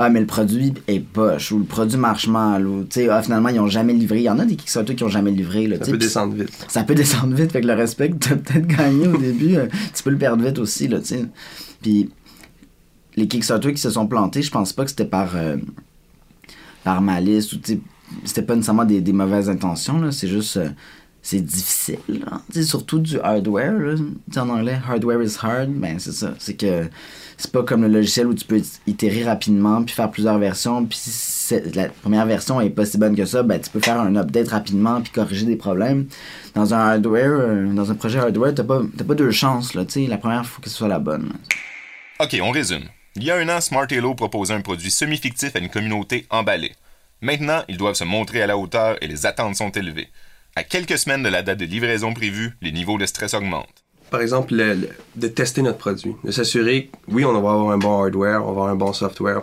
Ah 0.00 0.10
mais 0.10 0.20
le 0.20 0.26
produit 0.26 0.74
est 0.86 1.00
poche 1.00 1.50
ou 1.50 1.58
le 1.58 1.64
produit 1.64 1.98
marche 1.98 2.28
mal 2.28 2.68
ou 2.68 2.84
tu 2.84 3.00
sais 3.00 3.08
ah, 3.08 3.20
finalement 3.20 3.48
ils 3.48 3.58
ont 3.58 3.66
jamais 3.66 3.92
livré. 3.92 4.18
Il 4.18 4.22
y 4.22 4.30
en 4.30 4.38
a 4.38 4.44
des 4.44 4.54
Kickstarter 4.54 4.94
qui 4.94 5.02
ont 5.02 5.08
jamais 5.08 5.32
livré 5.32 5.66
là, 5.66 5.76
ça 5.76 5.90
peut 5.90 5.98
descendre 5.98 6.34
vite. 6.36 6.66
ça 6.68 6.84
peut 6.84 6.94
descendre 6.94 7.34
vite 7.34 7.50
fait 7.50 7.60
que 7.60 7.66
le 7.66 7.74
respect 7.74 8.10
que 8.10 8.14
t'as 8.14 8.36
peut-être 8.36 8.68
gagné 8.68 9.08
au 9.08 9.16
début 9.16 9.56
euh, 9.56 9.66
tu 9.92 10.04
peux 10.04 10.10
le 10.10 10.16
perdre 10.18 10.44
vite 10.44 10.60
aussi 10.60 10.86
là 10.86 11.00
tu 11.00 11.06
sais. 11.06 11.24
Puis 11.82 12.10
les 13.16 13.26
Kickstarter 13.26 13.72
qui 13.72 13.80
se 13.80 13.90
sont 13.90 14.06
plantés 14.06 14.40
je 14.40 14.52
pense 14.52 14.72
pas 14.72 14.84
que 14.84 14.90
c'était 14.90 15.04
par 15.04 15.34
euh, 15.34 15.56
par 16.84 17.02
malice 17.02 17.52
ou 17.52 17.58
tu 17.58 17.72
sais 17.72 17.80
c'était 18.24 18.42
pas 18.42 18.54
nécessairement 18.54 18.84
des, 18.84 19.12
mauvaises 19.12 19.48
intentions 19.48 20.00
là. 20.00 20.12
C'est 20.12 20.28
juste 20.28 20.56
euh, 20.56 20.68
c'est 21.22 21.40
difficile 21.40 21.98
surtout 22.62 22.98
du 22.98 23.18
hardware 23.20 23.72
là. 23.72 23.94
en 24.36 24.48
anglais 24.48 24.78
hardware 24.88 25.22
is 25.22 25.36
hard. 25.42 25.70
Ben 25.70 25.98
c'est 25.98 26.12
ça. 26.12 26.34
C'est 26.38 26.54
que 26.54 26.88
c'est 27.36 27.52
pas 27.52 27.62
comme 27.62 27.82
le 27.82 27.88
logiciel 27.88 28.26
où 28.28 28.34
tu 28.34 28.44
peux 28.44 28.62
itérer 28.86 29.24
rapidement 29.24 29.82
puis 29.82 29.94
faire 29.94 30.10
plusieurs 30.10 30.38
versions 30.38 30.84
puis 30.84 30.98
si 31.00 31.54
la 31.74 31.88
première 31.88 32.26
version 32.26 32.60
est 32.60 32.70
pas 32.70 32.86
si 32.86 32.98
bonne 32.98 33.16
que 33.16 33.24
ça. 33.24 33.42
Ben 33.42 33.60
tu 33.60 33.70
peux 33.70 33.80
faire 33.80 34.00
un 34.00 34.16
update 34.16 34.48
rapidement 34.48 35.00
puis 35.00 35.12
corriger 35.12 35.44
des 35.44 35.56
problèmes. 35.56 36.06
Dans 36.54 36.72
un 36.72 36.78
hardware 36.78 37.30
euh, 37.30 37.72
dans 37.74 37.90
un 37.90 37.94
projet 37.94 38.20
hardware 38.20 38.54
t'as 38.54 38.64
pas 38.64 38.80
pas 39.06 39.14
deux 39.14 39.30
chances 39.30 39.74
là. 39.74 39.84
La 40.08 40.18
première 40.18 40.46
faut 40.46 40.62
que 40.62 40.70
ce 40.70 40.76
soit 40.76 40.88
la 40.88 40.98
bonne. 40.98 41.32
Ok 42.20 42.38
on 42.42 42.50
résume. 42.50 42.84
Il 43.16 43.24
y 43.24 43.30
a 43.30 43.36
un 43.36 43.48
an 43.48 43.60
Smart 43.60 43.86
Halo 43.90 44.14
proposait 44.14 44.54
un 44.54 44.60
produit 44.60 44.90
semi-fictif 44.90 45.56
à 45.56 45.58
une 45.58 45.68
communauté 45.68 46.26
emballée 46.30 46.72
maintenant 47.20 47.62
ils 47.68 47.76
doivent 47.76 47.94
se 47.94 48.04
montrer 48.04 48.42
à 48.42 48.46
la 48.46 48.58
hauteur 48.58 48.96
et 49.00 49.06
les 49.06 49.26
attentes 49.26 49.56
sont 49.56 49.70
élevées. 49.70 50.08
À 50.56 50.64
quelques 50.64 50.98
semaines 50.98 51.22
de 51.22 51.28
la 51.28 51.42
date 51.42 51.58
de 51.58 51.64
livraison 51.64 52.14
prévue 52.14 52.56
les 52.62 52.72
niveaux 52.72 52.98
de 52.98 53.06
stress 53.06 53.34
augmentent. 53.34 53.84
Par 54.10 54.20
exemple, 54.22 54.54
de 54.54 55.28
tester 55.28 55.62
notre 55.62 55.78
produit, 55.78 56.16
de 56.24 56.30
s'assurer, 56.30 56.90
oui, 57.08 57.24
on 57.24 57.32
va 57.32 57.38
avoir 57.38 57.70
un 57.70 57.78
bon 57.78 58.02
hardware, 58.02 58.42
on 58.42 58.46
va 58.46 58.50
avoir 58.50 58.68
un 58.68 58.74
bon 58.74 58.92
software, 58.94 59.42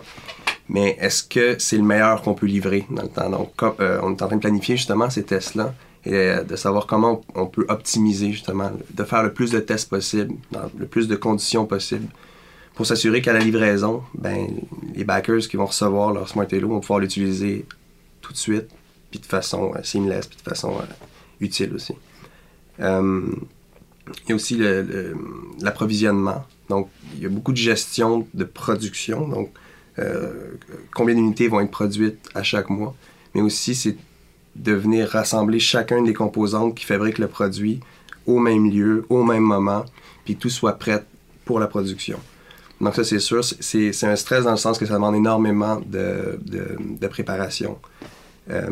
mais 0.68 0.96
est-ce 1.00 1.22
que 1.22 1.56
c'est 1.58 1.76
le 1.76 1.84
meilleur 1.84 2.22
qu'on 2.22 2.34
peut 2.34 2.46
livrer 2.46 2.84
dans 2.90 3.02
le 3.02 3.08
temps? 3.08 3.30
Donc, 3.30 3.52
euh, 3.62 4.00
on 4.02 4.10
est 4.10 4.22
en 4.22 4.26
train 4.26 4.36
de 4.36 4.40
planifier 4.40 4.76
justement 4.76 5.08
ces 5.08 5.22
tests-là 5.22 5.72
et 6.04 6.12
euh, 6.12 6.42
de 6.42 6.56
savoir 6.56 6.86
comment 6.86 7.20
on 7.34 7.46
peut 7.46 7.64
optimiser 7.68 8.32
justement, 8.32 8.72
de 8.90 9.04
faire 9.04 9.22
le 9.22 9.32
plus 9.32 9.52
de 9.52 9.60
tests 9.60 9.88
possible, 9.88 10.34
dans 10.50 10.70
le 10.76 10.86
plus 10.86 11.06
de 11.06 11.16
conditions 11.16 11.66
possibles, 11.66 12.08
pour 12.76 12.86
s'assurer 12.86 13.22
qu'à 13.22 13.32
la 13.32 13.40
livraison, 13.40 14.02
ben, 14.14 14.48
les 14.94 15.02
backers 15.02 15.48
qui 15.48 15.56
vont 15.56 15.66
recevoir 15.66 16.12
leur 16.12 16.28
Smart 16.28 16.46
Halo 16.52 16.68
vont 16.68 16.80
pouvoir 16.80 17.00
l'utiliser 17.00 17.64
tout 18.20 18.32
de 18.32 18.38
suite, 18.38 18.68
puis 19.10 19.18
de 19.18 19.26
façon 19.26 19.72
euh, 19.74 19.82
seamless, 19.82 20.26
puis 20.26 20.36
de 20.36 20.48
façon 20.48 20.74
utile 21.40 21.74
aussi. 21.74 21.94
Il 22.78 22.84
y 24.28 24.32
a 24.32 24.34
aussi 24.34 24.60
l'approvisionnement. 25.60 26.44
Donc, 26.68 26.90
il 27.14 27.22
y 27.22 27.26
a 27.26 27.30
beaucoup 27.30 27.52
de 27.52 27.56
gestion 27.56 28.28
de 28.34 28.44
production. 28.44 29.26
Donc, 29.26 29.50
euh, 29.98 30.52
combien 30.94 31.14
d'unités 31.14 31.48
vont 31.48 31.60
être 31.60 31.70
produites 31.70 32.28
à 32.34 32.42
chaque 32.42 32.68
mois. 32.68 32.94
Mais 33.34 33.40
aussi, 33.40 33.74
c'est 33.74 33.96
de 34.54 34.72
venir 34.72 35.08
rassembler 35.08 35.60
chacun 35.60 36.02
des 36.02 36.12
composantes 36.12 36.74
qui 36.74 36.84
fabriquent 36.84 37.18
le 37.18 37.28
produit 37.28 37.80
au 38.26 38.38
même 38.38 38.70
lieu, 38.70 39.06
au 39.08 39.22
même 39.22 39.42
moment, 39.42 39.86
puis 40.24 40.36
tout 40.36 40.50
soit 40.50 40.78
prêt 40.78 41.04
pour 41.46 41.58
la 41.58 41.66
production. 41.66 42.18
Donc 42.80 42.94
ça, 42.94 43.04
c'est 43.04 43.20
sûr, 43.20 43.42
c'est 43.44 44.04
un 44.04 44.16
stress 44.16 44.44
dans 44.44 44.50
le 44.50 44.56
sens 44.56 44.78
que 44.78 44.86
ça 44.86 44.94
demande 44.94 45.16
énormément 45.16 45.80
de, 45.86 46.38
de, 46.44 47.06
préparation. 47.06 47.78
Euh, 48.50 48.68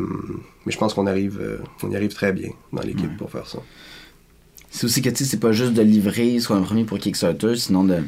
mais 0.67 0.73
je 0.73 0.79
pense 0.79 0.95
qu'on 0.95 1.07
arrive, 1.07 1.39
euh, 1.41 1.59
on 1.83 1.91
y 1.91 1.97
arrive 1.97 2.13
très 2.13 2.33
bien 2.33 2.51
dans 2.73 2.83
l'équipe 2.83 3.17
pour 3.17 3.31
faire 3.31 3.47
ça 3.47 3.59
c'est 4.75 4.87
aussi 4.87 5.03
que 5.03 5.09
tu 5.09 5.19
sais, 5.19 5.25
c'est 5.25 5.39
pas 5.39 5.53
juste 5.53 5.73
de 5.73 5.83
livrer 5.83 6.41
soit 6.41 6.57
un 6.57 6.63
premier 6.63 6.83
pour 6.83 6.99
Kickstarter, 6.99 7.55
sinon 7.57 7.85
de, 7.85 7.99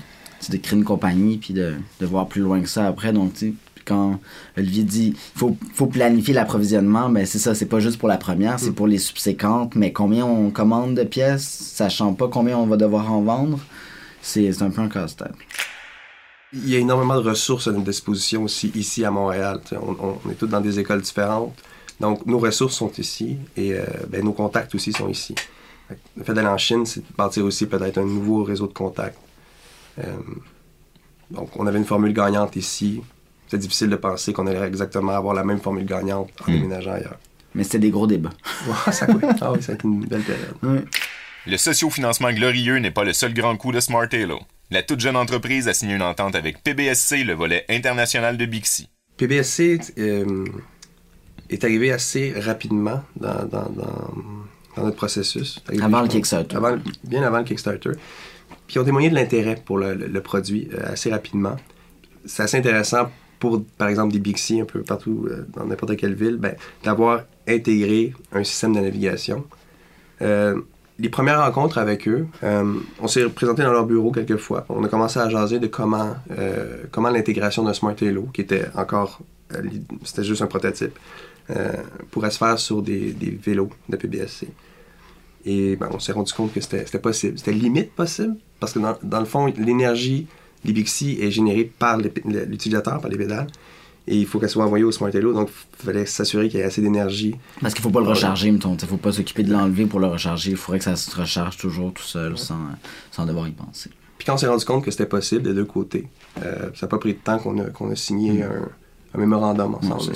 de 0.50 0.56
créer 0.56 0.76
une 0.76 0.84
compagnie 0.84 1.38
puis 1.38 1.54
de, 1.54 1.74
de, 2.00 2.06
voir 2.06 2.26
plus 2.26 2.40
loin 2.40 2.60
que 2.60 2.68
ça 2.68 2.88
après. 2.88 3.12
Donc, 3.12 3.34
tu 3.34 3.50
sais, 3.50 3.54
quand 3.84 4.18
Olivier 4.58 4.82
dit 4.82 5.14
faut, 5.36 5.56
faut 5.74 5.86
planifier 5.86 6.34
l'approvisionnement, 6.34 7.08
ben 7.08 7.24
c'est 7.24 7.38
ça, 7.38 7.54
c'est 7.54 7.66
pas 7.66 7.78
juste 7.78 7.98
pour 7.98 8.08
la 8.08 8.16
première, 8.16 8.58
c'est 8.58 8.70
mm. 8.70 8.74
pour 8.74 8.88
les 8.88 8.98
subséquentes, 8.98 9.76
mais 9.76 9.92
combien 9.92 10.26
on 10.26 10.50
commande 10.50 10.96
de 10.96 11.04
pièces, 11.04 11.46
sachant 11.46 12.14
pas 12.14 12.26
combien 12.26 12.58
on 12.58 12.66
va 12.66 12.76
devoir 12.76 13.12
en 13.12 13.22
vendre, 13.22 13.60
c'est 14.20 14.60
un 14.60 14.70
peu 14.70 14.80
un 14.80 14.88
casse-tête. 14.88 15.34
Il 16.64 16.70
y 16.70 16.76
a 16.76 16.78
énormément 16.78 17.20
de 17.20 17.28
ressources 17.28 17.68
à 17.68 17.72
notre 17.72 17.84
disposition 17.84 18.44
aussi 18.44 18.72
ici 18.74 19.04
à 19.04 19.10
Montréal. 19.10 19.60
On, 19.72 20.18
on, 20.24 20.30
est 20.30 20.34
tous 20.34 20.46
dans 20.46 20.60
des 20.60 20.78
écoles 20.78 21.02
différentes. 21.02 21.54
Donc, 22.00 22.26
nos 22.26 22.38
ressources 22.38 22.74
sont 22.74 22.92
ici 22.98 23.38
et 23.56 23.74
euh, 23.74 23.84
ben, 24.08 24.24
nos 24.24 24.32
contacts 24.32 24.74
aussi 24.74 24.92
sont 24.92 25.08
ici. 25.08 25.34
Le 26.16 26.24
fait 26.24 26.34
d'aller 26.34 26.48
en 26.48 26.58
Chine, 26.58 26.84
c'est 26.84 27.00
de 27.00 27.12
partir 27.12 27.44
aussi 27.44 27.66
peut-être 27.66 27.98
un 27.98 28.04
nouveau 28.04 28.42
réseau 28.42 28.66
de 28.66 28.72
contacts. 28.72 29.18
Euh, 29.98 30.16
donc, 31.30 31.50
on 31.56 31.66
avait 31.66 31.78
une 31.78 31.84
formule 31.84 32.12
gagnante 32.12 32.56
ici. 32.56 33.02
C'est 33.48 33.58
difficile 33.58 33.88
de 33.88 33.96
penser 33.96 34.32
qu'on 34.32 34.46
allait 34.46 34.66
exactement 34.66 35.12
avoir 35.12 35.34
la 35.34 35.44
même 35.44 35.60
formule 35.60 35.86
gagnante 35.86 36.30
en 36.40 36.50
hmm. 36.50 36.54
déménageant 36.54 36.92
ailleurs. 36.92 37.18
Mais 37.54 37.64
c'était 37.64 37.78
des 37.78 37.90
gros 37.90 38.06
débats. 38.06 38.32
ça, 38.92 39.06
ah 39.40 39.52
oui, 39.52 39.62
ça 39.62 39.72
a 39.72 39.74
été 39.74 39.84
une 39.84 40.04
belle 40.04 40.22
période. 40.22 40.86
Le 41.46 41.56
socio-financement 41.56 42.32
glorieux 42.32 42.78
n'est 42.78 42.90
pas 42.90 43.04
le 43.04 43.12
seul 43.12 43.32
grand 43.32 43.56
coup 43.56 43.72
de 43.72 43.80
Smart 43.80 44.08
Halo. 44.12 44.40
La 44.70 44.82
toute 44.82 45.00
jeune 45.00 45.16
entreprise 45.16 45.68
a 45.68 45.74
signé 45.74 45.94
une 45.94 46.02
entente 46.02 46.34
avec 46.34 46.62
PBSC, 46.62 47.24
le 47.24 47.34
volet 47.34 47.64
international 47.68 48.36
de 48.36 48.46
Bixi. 48.46 48.88
PBSC 49.16 49.80
euh, 49.98 50.44
est 51.50 51.64
arrivé 51.64 51.92
assez 51.92 52.32
rapidement 52.38 53.02
dans 53.16 53.48
dans 54.76 54.84
notre 54.84 54.96
processus. 54.96 55.58
Avant 55.80 56.02
le 56.02 56.08
Kickstarter. 56.08 56.58
bien 57.04 57.22
avant 57.22 57.38
le 57.38 57.44
Kickstarter. 57.44 57.92
Puis 58.66 58.76
ils 58.76 58.78
ont 58.78 58.84
témoigné 58.84 59.10
de 59.10 59.14
l'intérêt 59.14 59.56
pour 59.56 59.78
le, 59.78 60.20
produit 60.20 60.68
euh, 60.72 60.92
assez 60.92 61.10
rapidement. 61.10 61.56
C'est 62.24 62.42
assez 62.42 62.58
intéressant 62.58 63.10
pour, 63.38 63.64
par 63.78 63.88
exemple, 63.88 64.12
des 64.12 64.18
Bixi 64.18 64.60
un 64.60 64.64
peu 64.64 64.82
partout 64.82 65.26
euh, 65.28 65.46
dans 65.54 65.64
n'importe 65.64 65.96
quelle 65.96 66.14
ville, 66.14 66.36
ben, 66.36 66.54
d'avoir 66.84 67.24
intégré 67.48 68.12
un 68.32 68.44
système 68.44 68.74
de 68.74 68.80
navigation. 68.80 69.44
Euh, 70.22 70.60
les 70.98 71.08
premières 71.08 71.44
rencontres 71.44 71.78
avec 71.78 72.08
eux, 72.08 72.26
on 72.42 73.08
s'est 73.08 73.28
présenté 73.28 73.62
dans 73.62 73.72
leur 73.72 73.86
bureau 73.86 74.10
quelques 74.10 74.36
fois. 74.36 74.64
On 74.68 74.82
a 74.84 74.88
commencé 74.88 75.18
à 75.18 75.28
jaser 75.28 75.58
de 75.58 75.66
comment, 75.66 76.16
comment 76.90 77.10
l'intégration 77.10 77.64
de 77.64 77.72
Smart 77.72 77.94
Halo, 78.00 78.28
qui 78.32 78.40
était 78.40 78.66
encore, 78.74 79.20
c'était 80.04 80.24
juste 80.24 80.40
un 80.40 80.46
prototype, 80.46 80.98
pourrait 82.10 82.30
se 82.30 82.38
faire 82.38 82.58
sur 82.58 82.80
des, 82.80 83.14
vélos 83.42 83.70
de 83.88 83.96
PBSC. 83.96 84.48
Et 85.44 85.76
ben, 85.76 85.88
on 85.92 85.98
s'est 85.98 86.12
rendu 86.12 86.32
compte 86.32 86.54
que 86.54 86.60
c'était 86.60 86.98
possible. 86.98 87.38
C'était 87.38 87.52
limite 87.52 87.92
possible, 87.92 88.36
parce 88.58 88.72
que 88.72 88.78
dans, 88.78 88.96
dans 89.02 89.20
le 89.20 89.26
fond, 89.26 89.46
l'énergie 89.46 90.26
l'Ibixi 90.66 91.18
est 91.20 91.30
générée 91.30 91.70
par 91.78 91.98
l'utilisateur, 91.98 93.00
par 93.00 93.10
les 93.10 93.16
pédales. 93.16 93.46
Et 94.08 94.16
il 94.16 94.26
faut 94.26 94.38
qu'elle 94.38 94.50
soit 94.50 94.64
envoyée 94.64 94.84
au 94.84 94.92
Smart 94.92 95.10
Hello, 95.10 95.32
donc 95.32 95.50
il 95.80 95.86
fallait 95.86 96.06
s'assurer 96.06 96.48
qu'il 96.48 96.60
y 96.60 96.62
ait 96.62 96.66
assez 96.66 96.80
d'énergie. 96.80 97.34
Parce 97.60 97.74
qu'il 97.74 97.82
ne 97.82 97.90
faut 97.90 97.92
pas 97.92 98.00
le 98.00 98.08
recharger, 98.08 98.52
mettons. 98.52 98.76
Il 98.76 98.82
ne 98.82 98.88
faut 98.88 98.96
pas 98.96 99.10
s'occuper 99.10 99.42
de 99.42 99.52
l'enlever 99.52 99.86
pour 99.86 99.98
le 99.98 100.06
recharger. 100.06 100.52
Il 100.52 100.56
faudrait 100.56 100.78
que 100.78 100.84
ça 100.84 100.94
se 100.94 101.14
recharge 101.14 101.56
toujours 101.56 101.92
tout 101.92 102.04
seul 102.04 102.38
sans, 102.38 102.60
sans 103.10 103.26
devoir 103.26 103.48
y 103.48 103.52
penser. 103.52 103.90
Puis 104.16 104.26
quand 104.26 104.34
on 104.34 104.38
s'est 104.38 104.46
rendu 104.46 104.64
compte 104.64 104.84
que 104.84 104.90
c'était 104.90 105.06
possible 105.06 105.42
des 105.42 105.54
deux 105.54 105.64
côtés, 105.64 106.06
euh, 106.42 106.70
ça 106.74 106.86
n'a 106.86 106.88
pas 106.90 106.98
pris 106.98 107.14
de 107.14 107.18
temps 107.18 107.38
qu'on 107.38 107.58
a, 107.58 107.92
a 107.92 107.96
signé 107.96 108.44
mm. 108.44 108.50
un, 109.14 109.18
mémorandum 109.18 109.74
ensemble. 109.74 110.12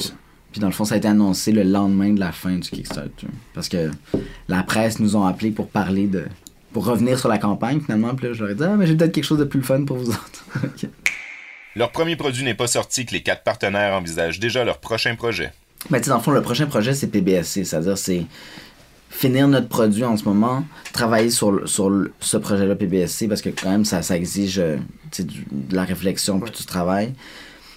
puis 0.52 0.60
dans 0.60 0.66
le 0.68 0.72
fond, 0.72 0.84
ça 0.84 0.94
a 0.94 0.98
été 0.98 1.08
annoncé 1.08 1.52
le 1.52 1.62
lendemain 1.62 2.12
de 2.12 2.20
la 2.20 2.32
fin 2.32 2.56
du 2.56 2.70
Kickstarter. 2.70 3.26
Parce 3.54 3.68
que 3.68 3.90
la 4.48 4.62
presse 4.62 5.00
nous 5.00 5.16
ont 5.16 5.24
appelé 5.24 5.50
pour 5.50 5.68
parler 5.68 6.06
de. 6.06 6.26
pour 6.72 6.84
revenir 6.84 7.18
sur 7.18 7.28
la 7.28 7.38
campagne 7.38 7.80
finalement. 7.80 8.14
Puis 8.14 8.28
là, 8.28 8.32
je 8.34 8.42
leur 8.44 8.52
ai 8.52 8.54
dit, 8.54 8.62
ah, 8.62 8.76
mais 8.76 8.86
j'ai 8.86 8.94
peut-être 8.94 9.12
quelque 9.12 9.24
chose 9.24 9.38
de 9.38 9.44
plus 9.44 9.62
fun 9.62 9.84
pour 9.84 9.96
vous 9.96 10.10
autres. 10.10 10.44
Leur 11.76 11.92
premier 11.92 12.16
produit 12.16 12.44
n'est 12.44 12.54
pas 12.54 12.66
sorti 12.66 13.06
que 13.06 13.12
les 13.12 13.22
quatre 13.22 13.44
partenaires 13.44 13.94
envisagent 13.94 14.40
déjà 14.40 14.64
leur 14.64 14.78
prochain 14.78 15.14
projet. 15.14 15.52
Ben, 15.88 16.00
dans 16.00 16.16
le 16.16 16.22
fond, 16.22 16.32
le 16.32 16.42
prochain 16.42 16.66
projet, 16.66 16.94
c'est 16.94 17.06
PBSC. 17.06 17.64
C'est-à-dire, 17.64 17.96
c'est 17.96 18.26
finir 19.08 19.48
notre 19.48 19.68
produit 19.68 20.04
en 20.04 20.16
ce 20.16 20.24
moment, 20.24 20.64
travailler 20.92 21.30
sur, 21.30 21.68
sur 21.68 21.90
ce 22.20 22.36
projet-là 22.36 22.74
PBSC, 22.74 23.28
parce 23.28 23.40
que 23.40 23.50
quand 23.50 23.70
même, 23.70 23.84
ça, 23.84 24.02
ça 24.02 24.16
exige 24.16 24.58
euh, 24.58 24.76
de 25.18 25.74
la 25.74 25.84
réflexion 25.84 26.40
puis 26.40 26.50
du 26.50 26.64
travail. 26.64 27.14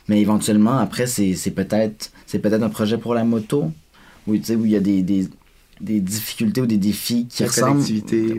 Mais 0.07 0.19
éventuellement, 0.19 0.77
après, 0.77 1.07
c'est 1.07 1.51
peut-être 1.51 2.11
c'est 2.25 2.39
peut-être 2.39 2.63
un 2.63 2.69
projet 2.69 2.97
pour 2.97 3.13
la 3.13 3.23
moto, 3.23 3.71
où, 4.27 4.33
où 4.33 4.35
il 4.35 4.71
y 4.71 4.75
a 4.75 4.79
des, 4.79 5.01
des, 5.01 5.29
des 5.83 5.99
difficultés 5.99 6.61
ou 6.61 6.65
des 6.65 6.77
défis 6.77 7.27
qui 7.29 7.43
ressemblent. 7.45 7.83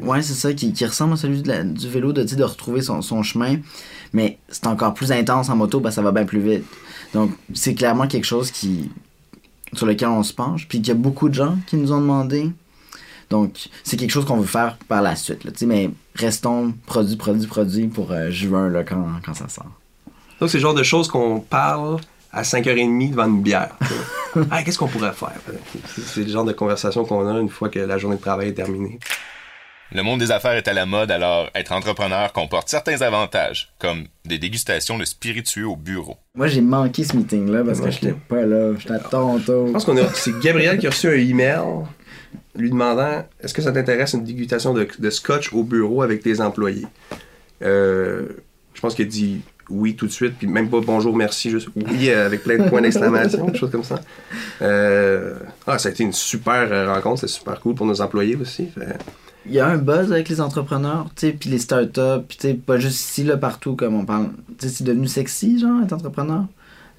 Ouais, 0.03 0.23
c'est 0.23 0.35
ça, 0.35 0.53
qui, 0.53 0.73
qui 0.73 0.85
ressemble 0.85 1.13
à 1.13 1.17
celui 1.17 1.43
du 1.43 1.89
vélo, 1.89 2.13
de, 2.13 2.25
de 2.25 2.45
retrouver 2.45 2.83
son, 2.83 3.03
son 3.03 3.23
chemin 3.23 3.59
mais 4.15 4.39
c'est 4.49 4.67
encore 4.69 4.95
plus 4.95 5.13
intense 5.13 5.51
en 5.51 5.57
moto, 5.57 5.83
ça 5.91 6.01
va 6.01 6.13
bien 6.13 6.25
plus 6.25 6.41
vite. 6.41 6.65
Donc, 7.13 7.33
c'est 7.53 7.75
clairement 7.75 8.07
quelque 8.07 8.25
chose 8.25 8.51
qui 8.51 8.91
sur 9.75 9.87
lequel 9.87 10.09
on 10.09 10.23
se 10.23 10.33
penche, 10.33 10.69
puis 10.69 10.79
qu'il 10.79 10.89
y 10.89 10.91
a 10.93 10.95
beaucoup 10.95 11.29
de 11.29 11.35
gens 11.35 11.59
qui 11.67 11.77
nous 11.77 11.93
ont 11.93 12.01
demandé. 12.01 12.49
Donc, 13.29 13.69
c'est 13.83 13.97
quelque 13.97 14.13
chose 14.13 14.25
qu'on 14.25 14.37
veut 14.37 14.47
faire 14.47 14.79
par 14.87 15.03
la 15.03 15.17
suite. 15.17 15.43
Là, 15.43 15.51
mais 15.67 15.91
restons 16.15 16.73
produit, 16.87 17.17
produit, 17.17 17.49
produit 17.49 17.87
pour 17.89 18.13
euh, 18.13 18.31
juin 18.31 18.69
là, 18.69 18.85
quand, 18.85 19.05
quand 19.27 19.35
ça 19.35 19.49
sort. 19.49 19.73
Donc, 20.41 20.49
c'est 20.49 20.59
le 20.59 20.63
genre 20.63 20.75
de 20.75 20.85
choses 20.85 21.09
qu'on 21.09 21.41
parle 21.41 21.97
à 22.35 22.43
5h30 22.43 23.11
devant 23.11 23.27
une 23.27 23.43
bière. 23.43 23.71
Qu'est-ce 24.65 24.79
qu'on 24.79 24.89
pourrait 24.89 25.13
faire? 25.13 25.41
C'est 25.87 26.23
le 26.23 26.29
genre 26.29 26.45
de 26.45 26.53
conversation 26.53 27.05
qu'on 27.05 27.27
a 27.29 27.39
une 27.41 27.49
fois 27.49 27.69
que 27.69 27.79
la 27.79 27.99
journée 27.99 28.17
de 28.17 28.23
travail 28.23 28.49
est 28.49 28.55
terminée. 28.55 28.99
Le 29.93 30.03
monde 30.03 30.19
des 30.19 30.33
affaires 30.33 30.55
est 30.55 30.67
à 30.67 30.73
la 30.73 30.87
mode, 30.87 31.13
alors 31.13 31.51
être 31.55 31.71
entrepreneur 31.71 32.33
comporte 32.33 32.69
certains 32.69 33.01
avantages, 33.03 33.73
comme 33.79 34.07
des 34.25 34.39
dégustations 34.39 34.99
de 34.99 35.05
spiritueux 35.05 35.69
au 35.69 35.77
bureau. 35.77 36.17
Moi, 36.35 36.49
j'ai 36.49 36.63
manqué 36.63 37.05
ce 37.05 37.17
meeting-là 37.17 37.63
parce 37.63 37.81
que 37.81 37.91
j'étais 37.91 38.15
pas 38.29 38.45
là, 38.45 38.73
j'étais 38.77 38.99
tonto. 39.11 39.69
Je 39.69 39.73
pense 39.73 39.85
qu'on 39.85 39.97
a, 39.97 40.09
c'est 40.15 40.37
Gabriel 40.41 40.79
qui 40.79 40.87
a 40.89 40.91
reçu 40.91 41.09
un 41.09 41.13
email 41.13 41.61
lui 42.57 42.71
demandant 42.71 43.25
est-ce 43.41 43.55
que 43.55 43.63
ça 43.63 43.73
t'intéresse 43.73 44.15
une 44.15 44.25
dégustation 44.25 44.75
de, 44.75 45.11
scotch 45.11 45.53
au 45.53 45.63
bureau 45.63 46.03
avec 46.03 46.23
tes 46.23 46.41
employés? 46.41 46.87
Euh, 47.63 48.29
je 48.75 48.81
pense 48.81 48.95
qu'il 48.95 49.07
a 49.07 49.09
dit 49.09 49.43
oui 49.71 49.97
tout 49.97 50.07
de 50.07 50.13
suite, 50.13 50.35
puis 50.39 50.47
même 50.47 50.69
pas 50.69 50.81
bonjour, 50.81 51.17
merci, 51.17 51.51
juste 51.51 51.69
oui 51.75 52.11
avec 52.11 52.43
plein 52.43 52.59
de 52.59 52.69
points 52.69 52.83
d'exclamation, 52.83 53.47
des 53.49 53.59
choses 53.59 53.71
comme 53.71 53.85
ça. 53.85 54.01
Euh, 54.63 55.35
ah, 55.67 55.79
ça 55.79 55.89
a 55.89 55.93
été 55.93 56.05
une 56.05 56.13
super 56.13 56.93
rencontre, 56.95 57.21
c'est 57.21 57.29
super 57.29 57.61
cool 57.61 57.75
pour 57.75 57.87
nos 57.87 58.01
employés 58.01 58.37
aussi 58.37 58.69
il 59.47 59.53
y 59.53 59.61
a 59.61 59.67
un 59.67 59.77
buzz 59.77 60.13
avec 60.13 60.29
les 60.29 60.41
entrepreneurs, 60.41 61.07
tu 61.15 61.27
sais, 61.27 61.33
puis 61.33 61.51
les 61.51 61.59
startups, 61.59 62.25
puis 62.27 62.39
tu 62.39 62.49
sais, 62.49 62.55
pas 62.55 62.79
juste 62.79 63.01
ici, 63.01 63.25
là, 63.25 63.37
partout, 63.37 63.77
comme 63.77 63.95
on 63.95 64.05
parle. 64.05 64.31
Tu 64.59 64.67
sais, 64.67 64.75
c'est 64.75 64.85
devenu 64.85 65.07
sexy, 65.07 65.59
genre, 65.59 65.83
être 65.83 65.93
entrepreneur. 65.93 66.47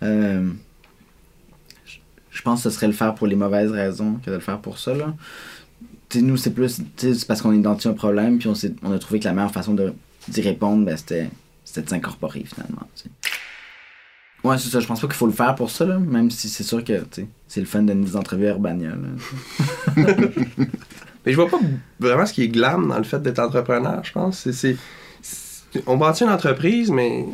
Euh, 0.04 0.52
je 2.30 2.42
pense 2.42 2.64
que 2.64 2.70
ce 2.70 2.76
serait 2.76 2.88
le 2.88 2.94
faire 2.94 3.16
pour 3.16 3.28
les 3.28 3.36
mauvaises 3.36 3.72
raisons 3.72 4.20
que 4.24 4.30
de 4.30 4.36
le 4.36 4.42
faire 4.42 4.60
pour 4.60 4.78
ça, 4.78 4.94
là. 4.94 5.14
Tu 6.10 6.20
sais, 6.20 6.24
nous, 6.24 6.38
c'est 6.38 6.52
plus, 6.52 6.82
c'est 6.98 7.26
parce 7.26 7.42
qu'on 7.42 7.54
identifie 7.54 7.88
un 7.88 7.94
problème, 7.94 8.38
puis 8.38 8.48
on, 8.48 8.54
on 8.84 8.92
a 8.92 9.00
trouvé 9.00 9.20
que 9.20 9.26
la 9.26 9.34
meilleure 9.34 9.52
façon 9.52 9.76
d'y 10.28 10.42
répondre, 10.42 10.86
ben, 10.86 10.98
c'était, 10.98 11.30
de 11.82 11.90
s'incorporer, 11.90 12.44
finalement. 12.46 12.88
Ouais, 14.44 14.58
c'est 14.60 14.70
ça. 14.70 14.80
Je 14.80 14.86
pense 14.86 15.02
pas 15.02 15.08
qu'il 15.08 15.16
faut 15.16 15.26
le 15.26 15.34
faire 15.34 15.56
pour 15.56 15.72
ça, 15.72 15.86
là, 15.86 15.98
même 15.98 16.30
si 16.30 16.50
c'est 16.50 16.64
sûr 16.64 16.84
que 16.84 16.94
c'est 17.48 17.60
le 17.60 17.66
fun 17.66 17.82
de 17.82 17.94
nous 17.94 18.16
entrevues 18.16 18.48
Urbania. 18.48 18.92
Mais 19.98 21.32
je 21.32 21.36
vois 21.36 21.50
pas 21.50 21.60
vraiment 22.00 22.26
ce 22.28 22.34
qui 22.34 22.44
est 22.44 22.48
glam 22.48 22.88
dans 22.88 23.00
le 23.00 23.04
fait 23.04 23.20
d'être 23.20 23.40
entrepreneur, 23.40 24.02
je 24.04 24.12
pense. 24.12 24.48
C'est, 24.52 24.78
on 25.88 25.98
bâtit 25.98 26.24
une 26.24 26.30
entreprise, 26.30 26.92
mais 26.92 27.26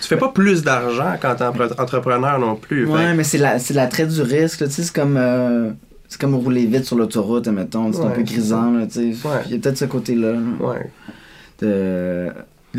tu 0.00 0.06
fais 0.06 0.16
pas 0.16 0.28
plus 0.28 0.62
d'argent 0.62 1.16
quand 1.20 1.34
t'es 1.34 1.44
entrepreneur 1.80 2.38
non 2.38 2.54
plus. 2.54 2.86
Ouais, 2.86 3.14
mais 3.14 3.24
c'est 3.24 3.38
la, 3.38 3.58
c'est 3.58 3.74
l'attrait 3.74 4.06
du 4.06 4.22
risque. 4.22 4.64
C'est 4.70 4.92
comme, 4.92 5.16
euh, 5.16 5.72
c'est 6.08 6.20
comme 6.20 6.36
rouler 6.36 6.66
vite 6.66 6.84
sur 6.84 6.96
l'autoroute, 6.96 7.48
mettons. 7.48 7.92
C'est 7.92 8.02
un 8.02 8.10
peu 8.10 8.22
grisant. 8.22 8.70
Là, 8.70 8.86
tu 8.86 9.14
sais. 9.14 9.28
Il 9.46 9.52
y 9.52 9.54
a 9.56 9.58
peut-être 9.58 9.78
ce 9.78 9.86
côté-là. 9.86 10.34
Ouais. 10.60 10.90
De 11.60 12.32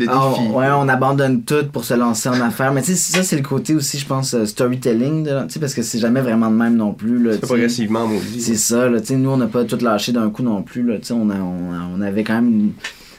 ah, 0.08 0.32
ouais, 0.50 0.66
on 0.70 0.88
abandonne 0.88 1.44
tout 1.44 1.66
pour 1.72 1.84
se 1.84 1.94
lancer 1.94 2.28
en 2.28 2.40
affaires. 2.40 2.72
Mais 2.72 2.82
tu 2.82 2.94
sais, 2.94 3.12
ça, 3.12 3.22
c'est 3.22 3.36
le 3.36 3.42
côté 3.42 3.74
aussi, 3.74 3.98
je 3.98 4.06
pense, 4.06 4.34
euh, 4.34 4.44
storytelling, 4.44 5.24
tu 5.24 5.32
sais, 5.48 5.60
parce 5.60 5.74
que 5.74 5.82
c'est 5.82 5.98
jamais 5.98 6.20
vraiment 6.20 6.50
de 6.50 6.56
même 6.56 6.76
non 6.76 6.92
plus. 6.92 7.32
C'est 7.32 7.40
progressivement 7.40 8.06
maudit. 8.06 8.40
C'est 8.40 8.56
ça, 8.56 8.88
là, 8.88 9.00
tu 9.00 9.08
sais, 9.08 9.16
nous, 9.16 9.30
on 9.30 9.36
n'a 9.36 9.46
pas 9.46 9.64
tout 9.64 9.78
lâché 9.80 10.12
d'un 10.12 10.30
coup 10.30 10.42
non 10.42 10.62
plus, 10.62 10.82
là, 10.82 10.98
tu 10.98 11.06
sais, 11.06 11.14
on, 11.14 11.28
on, 11.30 12.00
avait 12.00 12.24
quand 12.24 12.34
même, 12.34 12.72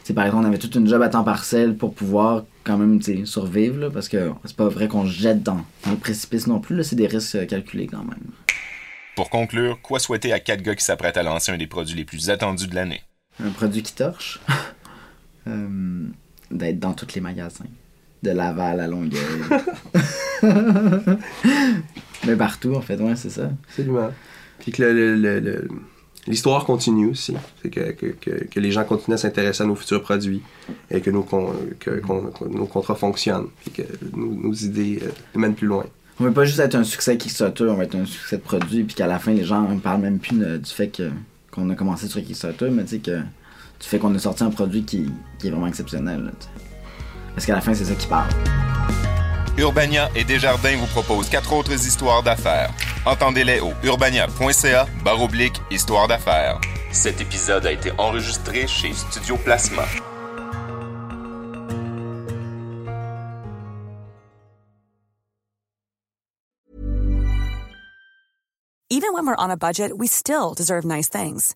tu 0.04 0.14
par 0.14 0.26
exemple, 0.26 0.46
on 0.46 0.48
avait 0.48 0.58
toute 0.58 0.76
une 0.76 0.88
job 0.88 1.02
à 1.02 1.10
temps 1.10 1.24
partiel 1.24 1.76
pour 1.76 1.94
pouvoir 1.94 2.44
quand 2.64 2.78
même, 2.78 3.00
tu 3.00 3.20
sais, 3.20 3.26
survivre, 3.26 3.80
là, 3.80 3.90
parce 3.90 4.10
que 4.10 4.32
c'est 4.44 4.56
pas 4.56 4.68
vrai 4.68 4.88
qu'on 4.88 5.06
se 5.06 5.12
jette 5.12 5.44
dans, 5.44 5.62
dans, 5.86 5.92
le 5.92 5.98
précipice 5.98 6.48
non 6.48 6.60
plus, 6.60 6.76
là, 6.76 6.84
c'est 6.84 6.96
des 6.96 7.08
risques 7.08 7.36
euh, 7.36 7.46
calculés 7.46 7.88
quand 7.88 8.04
même. 8.04 8.32
Pour 9.16 9.30
conclure, 9.30 9.80
quoi 9.82 10.00
souhaiter 10.00 10.34
à 10.34 10.42
quatre 10.42 10.62
gars 10.62 10.76
qui 10.76 10.84
s'apprêtent 10.84 11.16
à 11.16 11.24
lancer 11.24 11.54
un 11.54 11.58
des 11.58 11.68
produits 11.68 11.96
les 11.96 12.04
plus 12.04 12.30
attendus 12.30 12.68
de 12.68 12.76
l'année? 12.76 13.02
Un 13.42 13.50
produit 13.50 13.82
qui 13.82 13.94
torche. 13.94 14.42
euh 15.48 16.08
d'être 16.52 16.80
dans 16.80 16.94
tous 16.94 17.16
les 17.16 17.22
magasins. 17.22 17.66
De 18.24 18.32
Laval 18.32 18.80
à 18.80 18.88
Longueuil. 18.88 19.20
Mais 22.26 22.36
partout, 22.36 22.74
en 22.74 22.82
fait, 22.82 23.00
ouais, 23.00 23.16
c'est 23.16 23.30
ça. 23.30 23.52
Absolument. 23.68 24.10
Puis 24.60 24.72
que 24.72 25.68
l'histoire 26.28 26.66
continue 26.66 27.10
aussi. 27.10 27.36
C'est 27.62 27.70
que, 27.70 27.92
que, 27.92 28.60
les 28.60 28.72
gens 28.72 28.84
continuent 28.84 29.16
à 29.16 29.18
s'intéresser 29.18 29.64
à 29.64 29.66
nos 29.68 29.76
futurs 29.76 30.02
produits 30.02 30.42
et 30.90 31.02
que 31.02 31.12
nos, 31.12 31.24
que, 31.24 32.02
nos 32.48 32.66
contrats 32.66 32.96
fonctionnent. 32.96 33.48
Puis 33.62 33.72
que 33.72 33.84
nos, 34.16 34.54
idées 34.54 35.02
euh, 35.04 35.40
mènent 35.40 35.56
plus 35.56 35.68
loin. 35.68 35.86
On 36.20 36.24
veut 36.24 36.32
pas 36.32 36.46
juste 36.46 36.60
être 36.60 36.76
un 36.76 36.86
succès 36.86 37.18
Kickstarter, 37.18 37.66
on 37.66 37.76
va 37.76 37.84
être 37.84 37.96
un 37.96 38.06
succès 38.06 38.38
de 38.38 38.42
produit, 38.42 38.86
puis 38.86 38.96
qu'à 38.96 39.06
la 39.06 39.20
fin, 39.20 39.34
les 39.34 39.44
gens 39.44 39.70
ne 39.70 39.80
parlent 39.80 40.02
même 40.02 40.20
plus 40.20 40.38
du 40.38 40.72
fait 40.72 40.90
qu'on 41.52 41.70
a 41.70 41.76
commencé 41.76 42.08
sur 42.08 42.24
Kickstarter, 42.24 42.70
mais 42.70 42.84
tu 42.84 42.92
sais 42.92 43.00
que 43.00 43.20
tu 43.80 43.90
fais 43.90 44.00
qu'on 44.00 44.14
a 44.16 44.20
sorti 44.20 44.44
un 44.44 44.50
produit 44.50 44.84
qui, 44.84 45.12
est 45.44 45.50
vraiment 45.50 45.68
exceptionnel. 45.68 46.32
Parce 47.34 47.46
qu'à 47.46 47.56
la 47.56 47.62
fin, 47.62 47.74
c'est 47.74 47.86
ça 47.86 47.96
qui 47.96 48.08
parle. 48.08 48.30
Urbania 49.58 50.10
et 50.16 50.24
Desjardins 50.24 50.76
vous 50.78 50.88
proposent 50.88 51.30
quatre 51.30 51.54
autres 51.54 51.74
histoires 51.74 52.24
d'affaires. 52.24 52.72
Entendez-les 53.06 53.60
au 53.62 53.72
urbania.ca 53.84 54.88
baroblique 55.04 55.62
histoire 55.72 56.08
d'affaires. 56.08 56.60
Cet 56.92 57.22
épisode 57.22 57.66
a 57.66 57.72
été 57.72 57.92
enregistré 57.98 58.68
chez 58.68 58.94
Studio 58.94 59.38
Plasma. 59.38 59.86
Even 68.90 69.14
when 69.14 69.26
we're 69.26 69.36
on 69.36 69.52
a 69.52 69.58
budget, 69.58 69.98
we 69.98 70.08
still 70.08 70.54
deserve 70.54 70.86
nice 70.86 71.10
things. 71.10 71.56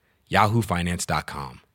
yahoofinance.com. 0.31 1.70